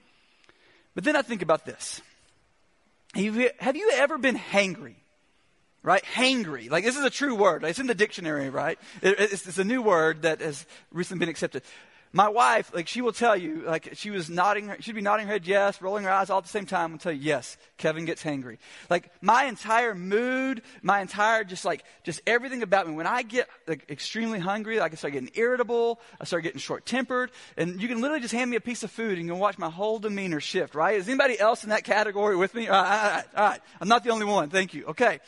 But 0.94 1.04
then 1.04 1.16
I 1.16 1.24
think 1.24 1.42
about 1.42 1.66
this. 1.66 2.02
Have 3.16 3.76
you 3.76 3.92
ever 3.92 4.20
been 4.20 4.38
hangry? 4.38 4.94
right? 5.82 6.04
Hangry. 6.04 6.70
Like, 6.70 6.84
this 6.84 6.98
is 6.98 7.06
a 7.06 7.10
true 7.10 7.36
word. 7.36 7.64
It's 7.64 7.80
in 7.80 7.88
the 7.88 7.96
dictionary, 7.96 8.50
right? 8.50 8.78
it's, 9.02 9.48
it's, 9.48 9.58
a 9.58 9.64
new 9.64 9.82
word 9.82 10.24
that 10.24 10.42
has 10.42 10.66
recently 10.92 11.20
been 11.20 11.30
accepted 11.30 11.64
my 12.12 12.28
wife, 12.28 12.72
like 12.74 12.88
she 12.88 13.02
will 13.02 13.14
tell 13.14 13.38
you, 13.38 13.62
like 13.66 13.92
she 13.94 14.10
was 14.10 14.30
nodding, 14.30 14.74
she'd 14.80 14.96
be 14.96 15.02
nodding 15.02 15.28
her 15.28 15.34
head 15.34 15.46
yes, 15.46 15.80
rolling 15.82 16.06
her 16.06 16.10
eyes 16.10 16.30
all 16.30 16.40
at 16.40 16.44
the 16.44 16.50
same 16.50 16.66
time 16.66 16.92
and 16.92 17.00
tell 17.00 17.12
you, 17.12 17.22
yes, 17.22 17.58
Kevin 17.78 18.06
gets 18.06 18.24
hangry. 18.24 18.58
Like 18.90 19.12
my 19.22 19.46
entire 19.46 19.94
mood, 19.94 20.64
my 20.82 21.02
entire 21.02 21.44
just 21.44 21.66
like, 21.66 21.84
just 22.04 22.22
everything 22.26 22.64
about 22.64 22.88
me, 22.88 22.96
when 22.96 23.06
I 23.06 23.22
get 23.22 23.48
like 23.68 23.90
extremely 23.92 24.40
hungry, 24.40 24.80
like 24.80 24.92
I 24.92 24.96
start 24.96 25.14
getting 25.14 25.32
irritable, 25.36 26.00
I 26.20 26.24
start 26.24 26.42
getting 26.44 26.60
short 26.60 26.86
tempered, 26.86 27.30
and 27.58 27.80
you 27.80 27.88
can 27.88 28.02
literally 28.02 28.22
just 28.22 28.34
hand 28.34 28.50
me 28.50 28.58
a 28.58 28.62
piece 28.62 28.82
of 28.82 28.90
food 28.90 29.18
and 29.18 29.28
you 29.28 29.34
can 29.34 29.40
watch 29.40 29.60
my 29.60 29.70
whole 29.70 30.00
demeanor 30.00 30.40
shift, 30.40 30.74
right? 30.74 30.96
Is 30.96 31.08
anybody 31.08 31.40
else 31.40 31.64
in 31.64 31.70
that 31.70 31.84
category 31.84 32.36
with 32.36 32.56
me? 32.56 32.68
All 32.68 32.82
right, 32.82 32.92
all 32.92 33.12
right, 33.12 33.26
all 33.36 33.48
right. 33.50 33.62
I'm 33.80 33.88
not 33.88 34.04
the 34.04 34.10
only 34.10 34.26
one. 34.26 34.50
Thank 34.50 34.74
you. 34.74 34.86
Okay. 34.88 35.20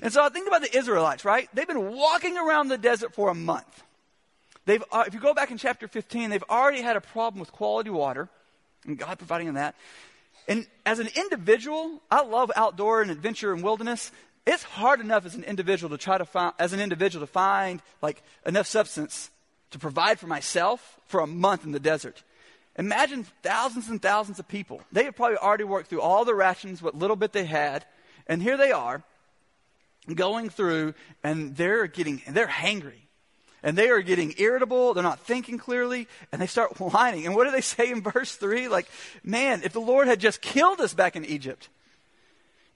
And 0.00 0.12
so 0.12 0.22
I 0.24 0.28
think 0.28 0.46
about 0.46 0.62
the 0.62 0.76
Israelites, 0.76 1.24
right? 1.24 1.48
They've 1.54 1.66
been 1.66 1.92
walking 1.92 2.36
around 2.36 2.68
the 2.68 2.78
desert 2.78 3.14
for 3.14 3.30
a 3.30 3.34
month. 3.34 3.82
They've, 4.66 4.82
uh, 4.90 5.04
if 5.06 5.14
you 5.14 5.20
go 5.20 5.34
back 5.34 5.50
in 5.50 5.58
chapter 5.58 5.88
15, 5.88 6.30
they've 6.30 6.44
already 6.48 6.80
had 6.80 6.96
a 6.96 7.00
problem 7.00 7.40
with 7.40 7.52
quality 7.52 7.90
water, 7.90 8.28
and 8.86 8.98
God 8.98 9.18
providing 9.18 9.46
them 9.46 9.56
that. 9.56 9.74
And 10.48 10.66
as 10.84 10.98
an 10.98 11.08
individual, 11.16 12.02
I 12.10 12.22
love 12.22 12.50
outdoor 12.56 13.02
and 13.02 13.10
adventure 13.10 13.52
and 13.52 13.62
wilderness. 13.62 14.10
It's 14.46 14.62
hard 14.62 15.00
enough 15.00 15.24
as 15.24 15.34
an 15.34 15.44
individual 15.44 15.90
to 15.90 16.02
try 16.02 16.18
to 16.18 16.24
find, 16.24 16.52
as 16.58 16.72
an 16.72 16.80
individual 16.80 17.26
to 17.26 17.32
find 17.32 17.80
like 18.02 18.22
enough 18.44 18.66
substance 18.66 19.30
to 19.70 19.78
provide 19.78 20.18
for 20.18 20.26
myself 20.26 20.98
for 21.06 21.20
a 21.20 21.26
month 21.26 21.64
in 21.64 21.72
the 21.72 21.80
desert. 21.80 22.22
Imagine 22.76 23.26
thousands 23.42 23.88
and 23.88 24.02
thousands 24.02 24.38
of 24.38 24.48
people. 24.48 24.82
They 24.92 25.04
had 25.04 25.16
probably 25.16 25.36
already 25.36 25.64
worked 25.64 25.88
through 25.88 26.00
all 26.00 26.24
the 26.24 26.34
rations, 26.34 26.82
what 26.82 26.94
little 26.94 27.16
bit 27.16 27.32
they 27.32 27.44
had, 27.44 27.84
and 28.26 28.42
here 28.42 28.56
they 28.56 28.72
are 28.72 29.02
going 30.12 30.50
through, 30.50 30.92
and 31.22 31.56
they're 31.56 31.86
getting, 31.86 32.20
they're 32.28 32.46
hangry 32.46 33.03
and 33.64 33.78
they 33.78 33.88
are 33.88 34.02
getting 34.02 34.34
irritable. 34.36 34.92
They're 34.92 35.02
not 35.02 35.20
thinking 35.20 35.56
clearly, 35.56 36.06
and 36.30 36.40
they 36.40 36.46
start 36.46 36.78
whining. 36.78 37.26
And 37.26 37.34
what 37.34 37.46
do 37.46 37.50
they 37.50 37.62
say 37.62 37.90
in 37.90 38.02
verse 38.02 38.36
3? 38.36 38.68
Like, 38.68 38.86
man, 39.24 39.62
if 39.64 39.72
the 39.72 39.80
Lord 39.80 40.06
had 40.06 40.20
just 40.20 40.40
killed 40.40 40.80
us 40.80 40.94
back 40.94 41.16
in 41.16 41.24
Egypt. 41.24 41.68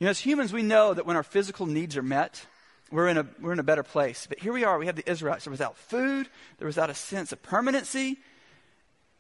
You 0.01 0.07
know, 0.07 0.11
as 0.11 0.19
humans, 0.19 0.53
we 0.53 0.63
know 0.63 0.95
that 0.95 1.07
when 1.07 1.17
our 1.17 1.23
physical 1.23 1.67
needs 1.67 1.97
are 1.97 2.03
met, 2.03 2.45
we're 2.91 3.09
in 3.09 3.19
a, 3.19 3.27
we're 3.41 3.53
in 3.53 3.59
a 3.59 3.65
better 3.65 3.83
place. 3.83 4.27
But 4.27 4.39
here 4.39 4.53
we 4.53 4.65
are, 4.65 4.79
we 4.79 4.87
have 4.87 4.97
the 4.97 5.09
Israelites. 5.09 5.45
They're 5.45 5.51
without 5.51 5.77
food, 5.77 6.27
they're 6.57 6.67
without 6.67 6.89
a 6.89 6.95
sense 6.95 7.33
of 7.33 7.43
permanency, 7.43 8.17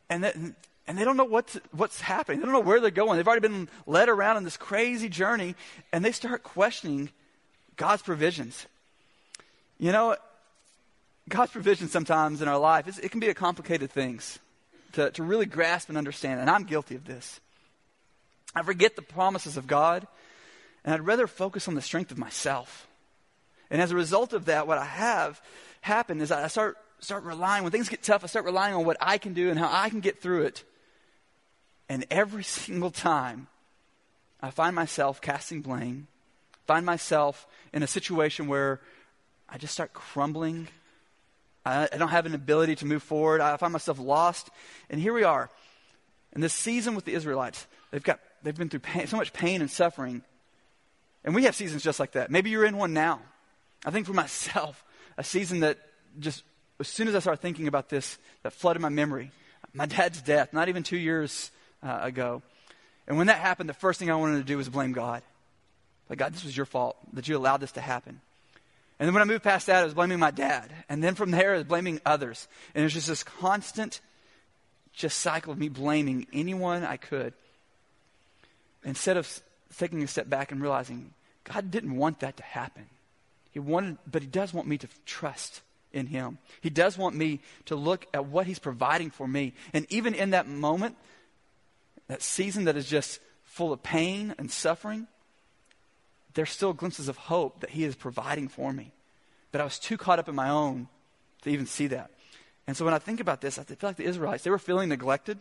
and, 0.09 0.25
that, 0.25 0.37
and 0.37 0.99
they 0.99 1.05
don't 1.05 1.19
know 1.19 1.25
what's, 1.25 1.59
what's 1.73 2.01
happening. 2.01 2.41
They 2.41 2.47
don't 2.47 2.55
know 2.55 2.61
where 2.61 2.81
they're 2.81 2.91
going. 2.91 3.19
They've 3.19 3.29
already 3.29 3.47
been 3.47 3.69
led 3.87 4.09
around 4.09 4.39
on 4.39 4.45
this 4.45 4.57
crazy 4.57 5.11
journey, 5.11 5.55
and 5.93 6.03
they 6.03 6.13
start 6.13 6.43
questioning 6.43 7.11
God's 7.77 8.01
provisions. 8.01 8.67
You 9.79 9.93
know, 9.93 10.17
God's 11.29 11.53
provision 11.53 11.89
sometimes 11.89 12.43
in 12.43 12.49
our 12.49 12.59
life, 12.59 12.99
it 13.03 13.11
can 13.11 13.21
be 13.21 13.29
a 13.29 13.35
complicated 13.35 13.91
things 13.91 14.39
to, 14.93 15.11
to 15.13 15.23
really 15.23 15.47
grasp 15.47 15.89
and 15.89 15.99
understand. 15.99 16.41
And 16.41 16.51
I'm 16.51 16.65
guilty 16.65 16.95
of 16.95 17.05
this. 17.05 17.41
I 18.55 18.63
forget 18.63 18.97
the 18.97 19.03
promises 19.03 19.57
of 19.57 19.67
God, 19.67 20.07
and 20.85 20.95
I'd 20.95 21.07
rather 21.07 21.27
focus 21.27 21.69
on 21.69 21.75
the 21.75 21.83
strength 21.83 22.11
of 22.11 22.19
myself. 22.19 22.87
And 23.71 23.83
as 23.83 23.91
a 23.91 23.97
result 23.97 24.33
of 24.33 24.47
that, 24.47 24.67
what 24.67 24.79
I 24.79 24.85
have 24.85 25.41
happened 25.83 26.23
is 26.23 26.33
I 26.33 26.47
start, 26.49 26.79
start 27.01 27.25
relying, 27.25 27.63
when 27.63 27.73
things 27.73 27.89
get 27.89 28.03
tough, 28.03 28.25
I 28.25 28.27
start 28.27 28.45
relying 28.45 28.75
on 28.75 28.85
what 28.85 28.97
I 29.01 29.19
can 29.19 29.35
do 29.35 29.51
and 29.51 29.59
how 29.59 29.69
I 29.71 29.91
can 29.91 30.01
get 30.01 30.23
through 30.23 30.45
it. 30.45 30.65
And 31.89 32.07
every 32.11 32.45
single 32.45 32.91
time, 32.91 33.49
I 34.41 34.51
find 34.51 34.75
myself 34.75 35.21
casting 35.21 35.61
blame, 35.61 36.07
find 36.67 36.87
myself 36.87 37.47
in 37.73 37.83
a 37.83 37.87
situation 37.87 38.47
where 38.47 38.81
I 39.49 39.59
just 39.59 39.75
start 39.75 39.93
crumbling 39.93 40.69
I, 41.69 41.97
don't 41.97 42.09
have 42.09 42.27
an 42.27 42.35
ability 42.35 42.77
to 42.77 42.87
move 42.87 43.03
forward. 43.03 43.41
I 43.41 43.57
find 43.57 43.73
myself 43.73 43.99
lost. 43.99 44.51
And 44.91 45.01
here 45.01 45.13
we 45.13 45.25
are 45.25 45.51
in 46.35 46.41
this 46.41 46.55
season 46.55 46.95
with 46.95 47.05
the 47.05 47.13
Israelites. 47.13 47.67
they've 47.91 48.03
got, 48.03 48.21
they've 48.43 48.57
been 48.57 48.69
through 48.69 48.81
pain, 48.81 49.07
so 49.07 49.17
much 49.17 49.33
pain 49.33 49.61
and 49.61 49.71
suffering. 49.71 50.23
And 51.25 51.35
we 51.35 51.45
have 51.45 51.55
seasons 51.55 51.83
just 51.83 52.01
like 52.01 52.13
that. 52.13 52.31
Maybe 52.31 52.51
you're 52.51 52.65
in 52.65 52.77
one 52.77 52.95
now. 52.95 53.21
I 53.85 53.91
think 53.91 54.07
for 54.07 54.13
myself, 54.13 54.85
a 55.17 55.25
season 55.25 55.61
that 55.61 55.79
just, 56.19 56.43
as 56.81 56.89
soon 56.89 57.09
as 57.09 57.15
I 57.15 57.19
started 57.19 57.43
thinking 57.43 57.69
about 57.69 57.89
this, 57.89 58.19
that 58.43 58.53
flooded 58.53 58.81
my 58.81 58.89
memory. 58.89 59.31
My 59.75 59.87
dad's 59.87 60.23
death, 60.23 60.53
not 60.53 60.69
even 60.69 60.83
two 60.83 60.97
years 60.97 61.51
uh, 61.83 61.99
ago. 62.03 62.43
And 63.07 63.17
when 63.19 63.27
that 63.29 63.39
happened, 63.39 63.69
the 63.69 63.75
first 63.75 63.99
thing 63.99 64.11
I 64.11 64.15
wanted 64.15 64.39
to 64.39 64.45
do 64.45 64.57
was 64.57 64.69
blame 64.69 64.93
God. 64.93 65.23
Like, 66.09 66.19
God, 66.19 66.33
this 66.33 66.45
was 66.45 66.57
your 66.57 66.67
fault 66.67 66.97
that 67.13 67.29
you 67.29 67.37
allowed 67.37 67.59
this 67.59 67.73
to 67.73 67.81
happen. 67.81 68.21
And 68.99 69.07
then 69.07 69.15
when 69.15 69.23
I 69.23 69.27
moved 69.27 69.45
past 69.45 69.67
that, 69.67 69.83
I 69.83 69.85
was 69.85 69.95
blaming 69.95 70.19
my 70.19 70.33
dad. 70.33 70.73
And 70.89 71.03
then 71.03 71.15
from 71.15 71.31
there, 71.31 71.55
I 71.55 71.59
was 71.59 71.65
blaming 71.65 72.01
others. 72.05 72.49
And 72.75 72.83
it 72.83 72.87
was 72.87 72.95
just 72.95 73.09
this 73.09 73.23
constant 73.23 74.01
just 74.93 75.19
cycle 75.19 75.53
of 75.53 75.59
me 75.59 75.69
blaming 75.69 76.27
anyone 76.33 76.85
I 76.85 76.97
could. 76.97 77.33
Instead 78.85 79.17
of 79.17 79.41
taking 79.77 80.03
a 80.03 80.09
step 80.09 80.29
back 80.29 80.51
and 80.51 80.61
realizing 80.61 81.13
God 81.45 81.71
didn't 81.71 81.97
want 81.97 82.21
that 82.21 82.37
to 82.39 82.43
happen. 82.43 82.87
He 83.53 83.61
wanted, 83.61 83.99
but 84.11 84.23
He 84.23 84.29
does 84.29 84.53
want 84.53 84.67
me 84.67 84.79
to 84.79 84.89
trust 85.07 85.63
in 85.93 86.07
Him. 86.07 86.39
He 86.61 86.71
does 86.71 86.99
want 86.99 87.15
me 87.15 87.41
to 87.67 87.77
look 87.77 88.07
at 88.13 88.27
what 88.27 88.47
He's 88.47 88.59
providing 88.59 89.11
for 89.11 89.27
me. 89.27 89.55
And 89.73 89.87
even 89.91 90.15
in 90.15 90.31
that 90.31 90.49
moment, 90.49 90.97
that 92.09 92.23
season 92.23 92.65
that 92.65 92.77
is 92.77 92.89
just 92.89 93.21
full 93.45 93.73
of 93.73 93.83
pain 93.83 94.35
and 94.39 94.51
suffering, 94.51 95.07
there's 96.39 96.51
still 96.51 96.73
glimpses 96.73 97.09
of 97.09 97.17
hope 97.17 97.61
that 97.61 97.71
He 97.71 97.83
is 97.83 97.97
providing 97.97 98.47
for 98.47 98.73
me. 98.73 98.93
But 99.51 99.61
I 99.61 99.65
was 99.65 99.79
too 99.79 99.97
caught 99.97 100.21
up 100.21 100.29
in 100.29 100.37
my 100.37 100.49
own 100.49 100.87
to 101.43 101.51
even 101.51 101.67
see 101.67 101.89
that. 101.89 102.13
And 102.69 102.77
so 102.77 102.85
when 102.85 102.95
I 102.95 103.01
think 103.01 103.19
about 103.19 103.41
this, 103.41 103.59
I 103.59 103.65
feel 103.65 103.77
like 103.83 103.97
the 103.97 104.05
Israelites, 104.05 104.45
they 104.45 104.51
were 104.51 104.59
feeling 104.59 104.89
neglected, 104.89 105.39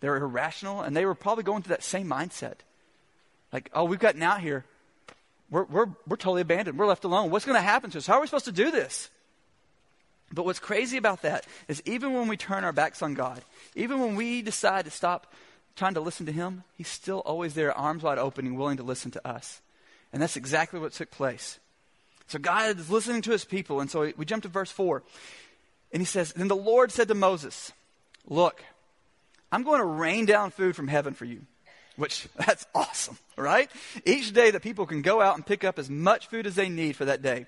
they 0.00 0.08
were 0.08 0.16
irrational, 0.16 0.80
and 0.80 0.96
they 0.96 1.04
were 1.04 1.14
probably 1.14 1.44
going 1.44 1.62
through 1.62 1.74
that 1.74 1.82
same 1.82 2.08
mindset. 2.08 2.54
Like, 3.52 3.68
oh, 3.74 3.84
we've 3.84 3.98
gotten 3.98 4.22
out 4.22 4.40
here. 4.40 4.64
We're, 5.50 5.64
we're, 5.64 5.88
we're 6.06 6.16
totally 6.16 6.40
abandoned. 6.40 6.78
We're 6.78 6.86
left 6.86 7.04
alone. 7.04 7.30
What's 7.30 7.44
going 7.44 7.56
to 7.58 7.60
happen 7.60 7.90
to 7.90 7.98
us? 7.98 8.06
How 8.06 8.14
are 8.14 8.20
we 8.22 8.26
supposed 8.26 8.46
to 8.46 8.52
do 8.52 8.70
this? 8.70 9.10
But 10.32 10.46
what's 10.46 10.58
crazy 10.58 10.96
about 10.96 11.20
that 11.20 11.44
is 11.68 11.82
even 11.84 12.14
when 12.14 12.28
we 12.28 12.38
turn 12.38 12.64
our 12.64 12.72
backs 12.72 13.02
on 13.02 13.12
God, 13.12 13.42
even 13.74 14.00
when 14.00 14.14
we 14.14 14.40
decide 14.40 14.86
to 14.86 14.90
stop 14.90 15.34
trying 15.76 15.94
to 15.94 16.00
listen 16.00 16.24
to 16.24 16.32
Him, 16.32 16.62
He's 16.78 16.88
still 16.88 17.18
always 17.20 17.52
there, 17.52 17.76
arms 17.76 18.04
wide 18.04 18.16
open, 18.16 18.46
and 18.46 18.56
willing 18.56 18.78
to 18.78 18.82
listen 18.82 19.10
to 19.10 19.28
us. 19.28 19.60
And 20.12 20.20
that's 20.20 20.36
exactly 20.36 20.80
what 20.80 20.92
took 20.92 21.10
place. 21.10 21.58
So 22.26 22.38
God 22.38 22.78
is 22.78 22.90
listening 22.90 23.22
to 23.22 23.32
His 23.32 23.44
people. 23.44 23.80
And 23.80 23.90
so 23.90 24.12
we 24.16 24.24
jump 24.24 24.42
to 24.44 24.48
verse 24.48 24.70
4. 24.70 25.02
And 25.92 26.00
He 26.00 26.06
says, 26.06 26.32
Then 26.32 26.48
the 26.48 26.56
Lord 26.56 26.92
said 26.92 27.08
to 27.08 27.14
Moses, 27.14 27.72
Look, 28.26 28.62
I'm 29.50 29.62
going 29.62 29.80
to 29.80 29.86
rain 29.86 30.26
down 30.26 30.50
food 30.50 30.76
from 30.76 30.88
heaven 30.88 31.14
for 31.14 31.24
you 31.24 31.46
which 32.00 32.28
that's 32.46 32.66
awesome, 32.74 33.18
right? 33.36 33.70
Each 34.04 34.32
day 34.32 34.50
the 34.50 34.58
people 34.58 34.86
can 34.86 35.02
go 35.02 35.20
out 35.20 35.36
and 35.36 35.46
pick 35.46 35.62
up 35.62 35.78
as 35.78 35.88
much 35.88 36.26
food 36.26 36.46
as 36.46 36.56
they 36.56 36.68
need 36.68 36.96
for 36.96 37.04
that 37.04 37.22
day. 37.22 37.46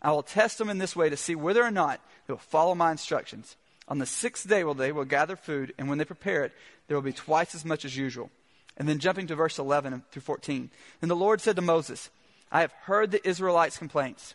I 0.00 0.12
will 0.12 0.22
test 0.22 0.58
them 0.58 0.68
in 0.68 0.78
this 0.78 0.94
way 0.94 1.08
to 1.08 1.16
see 1.16 1.34
whether 1.34 1.64
or 1.64 1.70
not 1.70 2.00
they 2.26 2.32
will 2.32 2.38
follow 2.38 2.74
my 2.74 2.92
instructions. 2.92 3.56
On 3.88 3.98
the 3.98 4.06
sixth 4.06 4.48
day, 4.48 4.62
well, 4.62 4.74
they 4.74 4.92
will 4.92 5.04
gather 5.04 5.36
food, 5.36 5.72
and 5.78 5.88
when 5.88 5.98
they 5.98 6.04
prepare 6.04 6.44
it, 6.44 6.52
there 6.86 6.96
will 6.96 7.02
be 7.02 7.12
twice 7.12 7.54
as 7.54 7.64
much 7.64 7.84
as 7.84 7.96
usual. 7.96 8.30
And 8.76 8.88
then 8.88 8.98
jumping 8.98 9.26
to 9.28 9.34
verse 9.34 9.58
11 9.58 10.02
through 10.10 10.22
14. 10.22 10.70
And 11.00 11.10
the 11.10 11.16
Lord 11.16 11.40
said 11.40 11.56
to 11.56 11.62
Moses, 11.62 12.10
I 12.52 12.60
have 12.60 12.72
heard 12.72 13.10
the 13.10 13.26
Israelites' 13.26 13.78
complaints. 13.78 14.34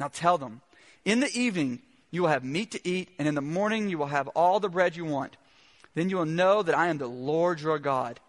Now 0.00 0.08
tell 0.08 0.38
them, 0.38 0.60
in 1.04 1.20
the 1.20 1.30
evening 1.32 1.80
you 2.10 2.22
will 2.22 2.28
have 2.28 2.44
meat 2.44 2.70
to 2.72 2.88
eat, 2.88 3.10
and 3.18 3.28
in 3.28 3.34
the 3.34 3.40
morning 3.40 3.88
you 3.88 3.98
will 3.98 4.06
have 4.06 4.28
all 4.28 4.60
the 4.60 4.68
bread 4.68 4.96
you 4.96 5.04
want. 5.04 5.36
Then 5.94 6.10
you 6.10 6.16
will 6.16 6.26
know 6.26 6.62
that 6.62 6.76
I 6.76 6.88
am 6.88 6.98
the 6.98 7.08
Lord 7.08 7.60
your 7.60 7.78
God 7.78 8.20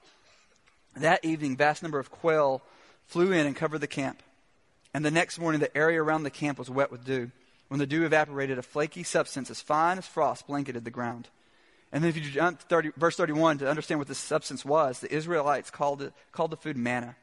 that 0.95 1.23
evening, 1.23 1.55
vast 1.55 1.83
number 1.83 1.99
of 1.99 2.11
quail 2.11 2.61
flew 3.05 3.31
in 3.31 3.45
and 3.45 3.55
covered 3.55 3.79
the 3.79 3.87
camp. 3.87 4.21
And 4.93 5.05
the 5.05 5.11
next 5.11 5.39
morning, 5.39 5.61
the 5.61 5.75
area 5.77 6.01
around 6.01 6.23
the 6.23 6.29
camp 6.29 6.57
was 6.57 6.69
wet 6.69 6.91
with 6.91 7.05
dew. 7.05 7.31
When 7.67 7.79
the 7.79 7.87
dew 7.87 8.05
evaporated, 8.05 8.57
a 8.57 8.63
flaky 8.63 9.03
substance 9.03 9.49
as 9.49 9.61
fine 9.61 9.97
as 9.97 10.07
frost 10.07 10.47
blanketed 10.47 10.83
the 10.83 10.91
ground. 10.91 11.27
And 11.91 12.03
then 12.03 12.09
if 12.09 12.17
you 12.17 12.23
jump 12.23 12.59
to 12.59 12.65
30, 12.67 12.91
verse 12.97 13.15
31 13.15 13.59
to 13.59 13.69
understand 13.69 13.99
what 13.99 14.07
this 14.07 14.19
substance 14.19 14.63
was, 14.63 14.99
the 14.99 15.13
Israelites 15.13 15.71
called, 15.71 16.01
it, 16.01 16.13
called 16.31 16.51
the 16.51 16.57
food 16.57 16.77
manna. 16.77 17.15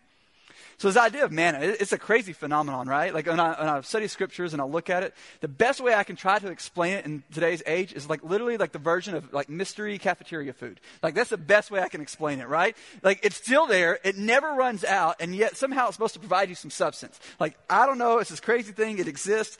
So 0.78 0.88
this 0.88 0.98
idea 0.98 1.24
of 1.24 1.32
manna, 1.32 1.60
it's 1.60 1.92
a 1.92 1.98
crazy 1.98 2.34
phenomenon, 2.34 2.86
right? 2.86 3.14
Like 3.14 3.26
when 3.26 3.40
I, 3.40 3.58
when 3.58 3.68
I 3.68 3.80
study 3.80 4.08
scriptures 4.08 4.52
and 4.52 4.60
I 4.60 4.66
look 4.66 4.90
at 4.90 5.02
it, 5.04 5.14
the 5.40 5.48
best 5.48 5.80
way 5.80 5.94
I 5.94 6.04
can 6.04 6.16
try 6.16 6.38
to 6.38 6.48
explain 6.48 6.98
it 6.98 7.06
in 7.06 7.22
today's 7.32 7.62
age 7.66 7.94
is 7.94 8.10
like 8.10 8.22
literally 8.22 8.58
like 8.58 8.72
the 8.72 8.78
version 8.78 9.14
of 9.14 9.32
like 9.32 9.48
mystery 9.48 9.98
cafeteria 9.98 10.52
food. 10.52 10.78
Like 11.02 11.14
that's 11.14 11.30
the 11.30 11.38
best 11.38 11.70
way 11.70 11.80
I 11.80 11.88
can 11.88 12.02
explain 12.02 12.40
it, 12.40 12.48
right? 12.48 12.76
Like 13.02 13.20
it's 13.22 13.36
still 13.36 13.66
there, 13.66 13.98
it 14.04 14.18
never 14.18 14.52
runs 14.52 14.84
out, 14.84 15.16
and 15.18 15.34
yet 15.34 15.56
somehow 15.56 15.86
it's 15.86 15.96
supposed 15.96 16.14
to 16.14 16.20
provide 16.20 16.50
you 16.50 16.54
some 16.54 16.70
substance. 16.70 17.18
Like 17.40 17.56
I 17.70 17.86
don't 17.86 17.96
know, 17.96 18.18
it's 18.18 18.28
this 18.28 18.40
crazy 18.40 18.72
thing, 18.72 18.98
it 18.98 19.08
exists. 19.08 19.56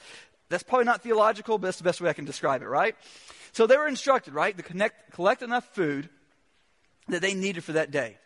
That's 0.50 0.62
probably 0.62 0.84
not 0.84 1.02
theological, 1.02 1.56
but 1.56 1.68
that's 1.68 1.78
the 1.78 1.84
best 1.84 2.02
way 2.02 2.10
I 2.10 2.12
can 2.12 2.26
describe 2.26 2.60
it, 2.60 2.68
right? 2.68 2.94
So 3.56 3.66
they 3.66 3.78
were 3.78 3.88
instructed, 3.88 4.34
right, 4.34 4.54
to 4.54 4.62
connect, 4.62 5.12
collect 5.12 5.40
enough 5.40 5.64
food 5.74 6.10
that 7.08 7.22
they 7.22 7.32
needed 7.32 7.64
for 7.64 7.72
that 7.72 7.90
day. 7.90 8.18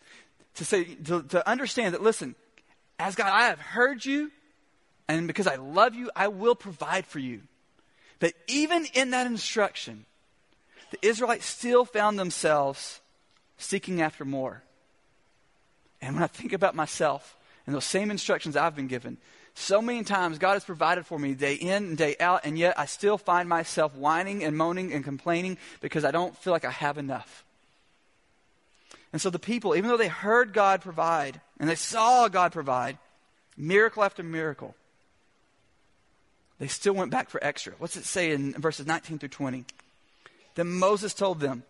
To 0.56 0.64
say, 0.64 0.82
to, 1.04 1.22
to 1.22 1.48
understand 1.48 1.94
that, 1.94 2.02
listen, 2.02 2.34
as 2.98 3.14
God, 3.14 3.28
I 3.28 3.42
have 3.42 3.60
heard 3.60 4.04
you, 4.04 4.32
and 5.06 5.28
because 5.28 5.46
I 5.46 5.54
love 5.54 5.94
you, 5.94 6.10
I 6.16 6.26
will 6.26 6.56
provide 6.56 7.06
for 7.06 7.20
you. 7.20 7.42
But 8.18 8.32
even 8.48 8.86
in 8.92 9.10
that 9.12 9.28
instruction, 9.28 10.04
the 10.90 10.98
Israelites 11.00 11.46
still 11.46 11.84
found 11.84 12.18
themselves 12.18 13.00
seeking 13.56 14.02
after 14.02 14.24
more. 14.24 14.64
And 16.02 16.16
when 16.16 16.24
I 16.24 16.26
think 16.26 16.52
about 16.52 16.74
myself 16.74 17.36
and 17.66 17.74
those 17.76 17.84
same 17.84 18.10
instructions 18.10 18.56
I've 18.56 18.74
been 18.74 18.88
given, 18.88 19.16
so 19.54 19.82
many 19.82 20.04
times 20.04 20.38
God 20.38 20.54
has 20.54 20.64
provided 20.64 21.06
for 21.06 21.18
me 21.18 21.34
day 21.34 21.54
in 21.54 21.84
and 21.84 21.98
day 21.98 22.16
out, 22.20 22.42
and 22.44 22.58
yet 22.58 22.78
I 22.78 22.86
still 22.86 23.18
find 23.18 23.48
myself 23.48 23.94
whining 23.94 24.44
and 24.44 24.56
moaning 24.56 24.92
and 24.92 25.04
complaining 25.04 25.58
because 25.80 26.04
I 26.04 26.10
don't 26.10 26.36
feel 26.36 26.52
like 26.52 26.64
I 26.64 26.70
have 26.70 26.98
enough. 26.98 27.44
And 29.12 29.20
so 29.20 29.30
the 29.30 29.38
people, 29.38 29.74
even 29.74 29.90
though 29.90 29.96
they 29.96 30.08
heard 30.08 30.52
God 30.52 30.80
provide 30.82 31.40
and 31.58 31.68
they 31.68 31.74
saw 31.74 32.28
God 32.28 32.52
provide 32.52 32.98
miracle 33.56 34.04
after 34.04 34.22
miracle, 34.22 34.74
they 36.58 36.68
still 36.68 36.92
went 36.92 37.10
back 37.10 37.30
for 37.30 37.42
extra. 37.42 37.72
What's 37.78 37.96
it 37.96 38.04
say 38.04 38.32
in 38.32 38.52
verses 38.52 38.86
19 38.86 39.18
through 39.18 39.30
20? 39.30 39.64
Then 40.54 40.70
Moses 40.70 41.14
told 41.14 41.40
them, 41.40 41.64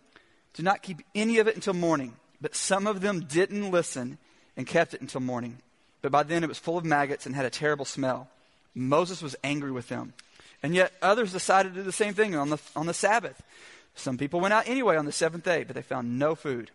Do 0.53 0.63
not 0.63 0.83
keep 0.83 1.01
any 1.15 1.39
of 1.39 1.47
it 1.47 1.55
until 1.55 1.73
morning. 1.73 2.13
But 2.41 2.55
some 2.55 2.87
of 2.87 3.01
them 3.01 3.21
didn't 3.21 3.71
listen 3.71 4.17
and 4.57 4.67
kept 4.67 4.93
it 4.93 5.01
until 5.01 5.21
morning. 5.21 5.59
But 6.01 6.11
by 6.11 6.23
then 6.23 6.43
it 6.43 6.49
was 6.49 6.59
full 6.59 6.77
of 6.77 6.85
maggots 6.85 7.25
and 7.25 7.35
had 7.35 7.45
a 7.45 7.49
terrible 7.49 7.85
smell. 7.85 8.29
Moses 8.73 9.21
was 9.21 9.35
angry 9.43 9.71
with 9.71 9.89
them. 9.89 10.13
And 10.63 10.75
yet 10.75 10.93
others 11.01 11.31
decided 11.31 11.73
to 11.73 11.79
do 11.79 11.83
the 11.83 11.91
same 11.91 12.13
thing 12.13 12.35
on 12.35 12.49
the, 12.49 12.59
on 12.75 12.85
the 12.85 12.93
Sabbath. 12.93 13.41
Some 13.95 14.17
people 14.17 14.39
went 14.39 14.53
out 14.53 14.67
anyway 14.67 14.95
on 14.95 15.05
the 15.05 15.11
seventh 15.11 15.43
day, 15.43 15.63
but 15.63 15.75
they 15.75 15.81
found 15.81 16.17
no 16.17 16.35
food. 16.35 16.71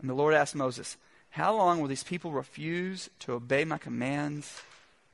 And 0.00 0.10
the 0.10 0.14
Lord 0.14 0.34
asked 0.34 0.54
Moses, 0.54 0.96
How 1.30 1.54
long 1.54 1.80
will 1.80 1.88
these 1.88 2.04
people 2.04 2.32
refuse 2.32 3.08
to 3.20 3.32
obey 3.32 3.64
my 3.64 3.78
commands 3.78 4.62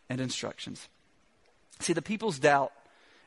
and 0.08 0.20
instructions? 0.20 0.88
See, 1.80 1.92
the 1.92 2.02
people's 2.02 2.38
doubt 2.38 2.72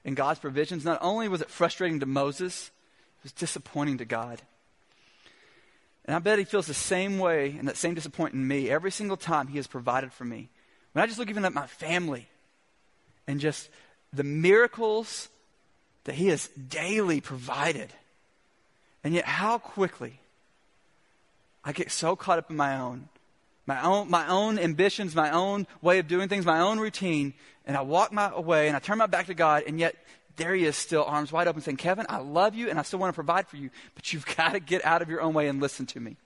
in 0.03 0.15
God's 0.15 0.39
provisions, 0.39 0.85
not 0.85 0.99
only 1.01 1.27
was 1.27 1.41
it 1.41 1.49
frustrating 1.49 1.99
to 1.99 2.05
Moses, 2.05 2.71
it 3.19 3.23
was 3.23 3.31
disappointing 3.33 3.97
to 3.97 4.05
God. 4.05 4.41
And 6.05 6.15
I 6.15 6.19
bet 6.19 6.39
he 6.39 6.45
feels 6.45 6.67
the 6.67 6.73
same 6.73 7.17
way 7.17 7.55
and 7.57 7.67
that 7.67 7.77
same 7.77 7.95
disappointment 7.95 8.43
in 8.43 8.47
me 8.47 8.69
every 8.69 8.91
single 8.91 9.17
time 9.17 9.47
he 9.47 9.57
has 9.57 9.67
provided 9.67 10.13
for 10.13 10.23
me. 10.23 10.49
When 10.93 11.03
I 11.03 11.07
just 11.07 11.19
look 11.19 11.29
even 11.29 11.45
at 11.45 11.53
my 11.53 11.67
family 11.67 12.27
and 13.27 13.39
just 13.39 13.69
the 14.13 14.23
miracles 14.23 15.29
that 16.05 16.15
he 16.15 16.27
has 16.27 16.47
daily 16.47 17.21
provided. 17.21 17.89
And 19.03 19.13
yet, 19.13 19.25
how 19.25 19.57
quickly 19.57 20.19
I 21.63 21.73
get 21.73 21.91
so 21.91 22.15
caught 22.15 22.37
up 22.39 22.49
in 22.49 22.55
my 22.55 22.79
own, 22.79 23.09
my 23.65 23.83
own, 23.83 24.09
my 24.09 24.27
own 24.27 24.57
ambitions, 24.59 25.15
my 25.15 25.31
own 25.31 25.67
way 25.81 25.99
of 25.99 26.07
doing 26.07 26.29
things, 26.29 26.45
my 26.45 26.59
own 26.59 26.79
routine, 26.79 27.33
and 27.65 27.75
I 27.75 27.81
walk 27.81 28.13
my 28.13 28.39
way 28.39 28.67
and 28.67 28.75
I 28.75 28.79
turn 28.79 28.99
my 28.99 29.07
back 29.07 29.25
to 29.27 29.33
God, 29.33 29.63
and 29.65 29.79
yet 29.79 29.95
there 30.37 30.53
he 30.53 30.65
is 30.65 30.75
still, 30.75 31.03
arms 31.03 31.31
wide 31.31 31.47
open, 31.47 31.61
saying, 31.61 31.77
Kevin, 31.77 32.05
I 32.09 32.17
love 32.17 32.55
you 32.55 32.69
and 32.69 32.79
I 32.79 32.81
still 32.81 32.99
want 32.99 33.09
to 33.09 33.15
provide 33.15 33.47
for 33.47 33.57
you, 33.57 33.69
but 33.95 34.11
you've 34.13 34.25
got 34.37 34.53
to 34.53 34.59
get 34.59 34.85
out 34.85 35.01
of 35.01 35.09
your 35.09 35.21
own 35.21 35.33
way 35.33 35.47
and 35.47 35.61
listen 35.61 35.85
to 35.87 35.99
me. 35.99 36.17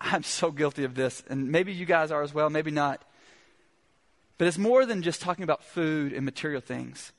I'm 0.00 0.22
so 0.22 0.50
guilty 0.52 0.84
of 0.84 0.94
this, 0.94 1.24
and 1.28 1.50
maybe 1.50 1.72
you 1.72 1.84
guys 1.84 2.12
are 2.12 2.22
as 2.22 2.32
well, 2.32 2.50
maybe 2.50 2.70
not. 2.70 3.02
But 4.36 4.46
it's 4.46 4.58
more 4.58 4.86
than 4.86 5.02
just 5.02 5.20
talking 5.20 5.42
about 5.42 5.64
food 5.64 6.12
and 6.12 6.24
material 6.24 6.60
things. 6.60 7.12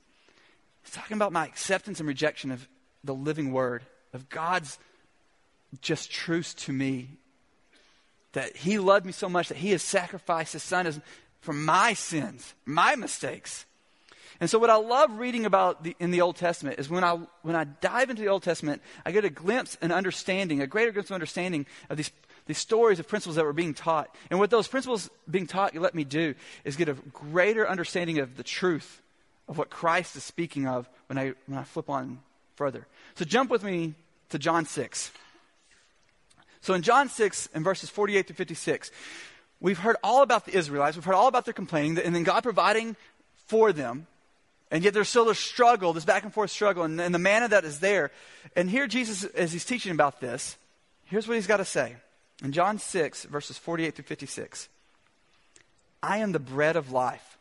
It's 0.84 0.96
talking 0.96 1.18
about 1.18 1.34
my 1.34 1.46
acceptance 1.46 2.00
and 2.00 2.08
rejection 2.08 2.52
of 2.52 2.68
the 3.04 3.14
living 3.14 3.52
word, 3.52 3.84
of 4.14 4.30
God's 4.30 4.80
just 5.82 6.10
truth 6.10 6.56
to 6.60 6.72
me 6.72 7.10
that 8.34 8.56
he 8.56 8.80
loved 8.80 9.06
me 9.06 9.12
so 9.12 9.28
much 9.28 9.50
that 9.50 9.58
he 9.58 9.72
has 9.72 9.82
sacrificed 9.82 10.54
his 10.54 10.64
son 10.64 11.02
for 11.42 11.54
my 11.54 11.94
sins, 11.94 12.54
my 12.66 12.96
mistakes. 12.96 13.66
And 14.40 14.50
so 14.50 14.58
what 14.58 14.70
I 14.70 14.78
love 14.78 15.18
reading 15.20 15.46
about 15.46 15.84
the, 15.84 15.96
in 16.00 16.12
the 16.12 16.22
Old 16.22 16.38
Testament 16.38 16.80
is 16.80 16.90
when 16.90 17.04
I, 17.04 17.20
when 17.42 17.56
I 17.56 17.66
dive 17.66 18.10
into 18.10 18.22
the 18.22 18.30
Old 18.30 18.44
Testament, 18.44 18.82
I 19.06 19.12
get 19.12 19.26
a 19.26 19.30
glimpse 19.30 19.78
and 19.82 19.92
understanding, 19.92 20.62
a 20.62 20.68
greater 20.68 20.92
glimpse 20.92 21.10
of 21.10 21.16
understanding 21.16 21.66
of 21.90 21.98
these, 21.98 22.12
these 22.46 22.58
stories 22.58 23.00
of 23.00 23.08
principles 23.08 23.36
that 23.36 23.44
were 23.44 23.54
being 23.54 23.74
taught. 23.74 24.16
And 24.30 24.40
what 24.40 24.50
those 24.50 24.68
principles 24.68 25.10
being 25.30 25.46
taught 25.46 25.76
let 25.76 25.94
me 25.94 26.06
do 26.06 26.36
is 26.64 26.78
get 26.78 26.88
a 26.88 26.94
greater 26.94 27.68
understanding 27.68 28.20
of 28.20 28.38
the 28.38 28.44
truth 28.44 29.02
of 29.50 29.58
what 29.58 29.70
Christ 29.70 30.16
is 30.16 30.24
speaking 30.24 30.68
of 30.68 30.90
when 31.08 31.18
I, 31.18 31.34
when 31.48 31.58
I 31.58 31.64
flip 31.64 31.90
on 31.90 32.20
further. 32.56 32.88
So 33.16 33.26
jump 33.26 33.50
with 33.50 33.64
me 33.64 33.96
to 34.30 34.40
John 34.40 34.66
6. 34.66 35.12
So 36.62 36.74
in 36.74 36.82
John 36.82 37.10
6, 37.10 37.50
in 37.54 37.64
verses 37.64 37.90
48 37.90 38.28
to 38.28 38.34
56, 38.34 38.92
we've 39.60 39.80
heard 39.80 39.98
all 40.04 40.22
about 40.22 40.46
the 40.46 40.56
Israelites. 40.56 40.96
We've 40.96 41.06
heard 41.06 41.16
all 41.16 41.28
about 41.28 41.46
their 41.46 41.54
complaining, 41.54 41.98
and 41.98 42.16
then 42.16 42.24
God 42.24 42.44
providing 42.44 42.96
for 43.48 43.74
them. 43.74 44.08
And 44.72 44.84
yet 44.84 44.94
there's 44.94 45.10
still 45.10 45.26
this 45.26 45.40
struggle, 45.40 45.94
this 45.94 46.06
back 46.06 46.24
and 46.24 46.34
forth 46.34 46.52
struggle, 46.52 46.84
and, 46.84 47.02
and 47.02 47.14
the 47.14 47.20
manna 47.20 47.48
that 47.48 47.66
is 47.66 47.80
there. 47.80 48.12
And 48.56 48.70
here 48.70 48.88
Jesus, 48.88 49.24
as 49.24 49.52
he's 49.52 49.66
teaching 49.66 49.92
about 49.92 50.22
this, 50.22 50.58
here's 51.06 51.28
what 51.28 51.36
he's 51.36 51.48
got 51.48 51.58
to 51.58 51.66
say. 51.66 51.96
In 52.44 52.52
John 52.52 52.78
6, 52.78 53.26
verses 53.26 53.58
48 53.58 53.96
through 53.96 54.06
56, 54.06 54.70
I 56.02 56.20
am 56.20 56.32
the 56.32 56.40
bread 56.40 56.76
of 56.76 56.92
life. 56.92 57.38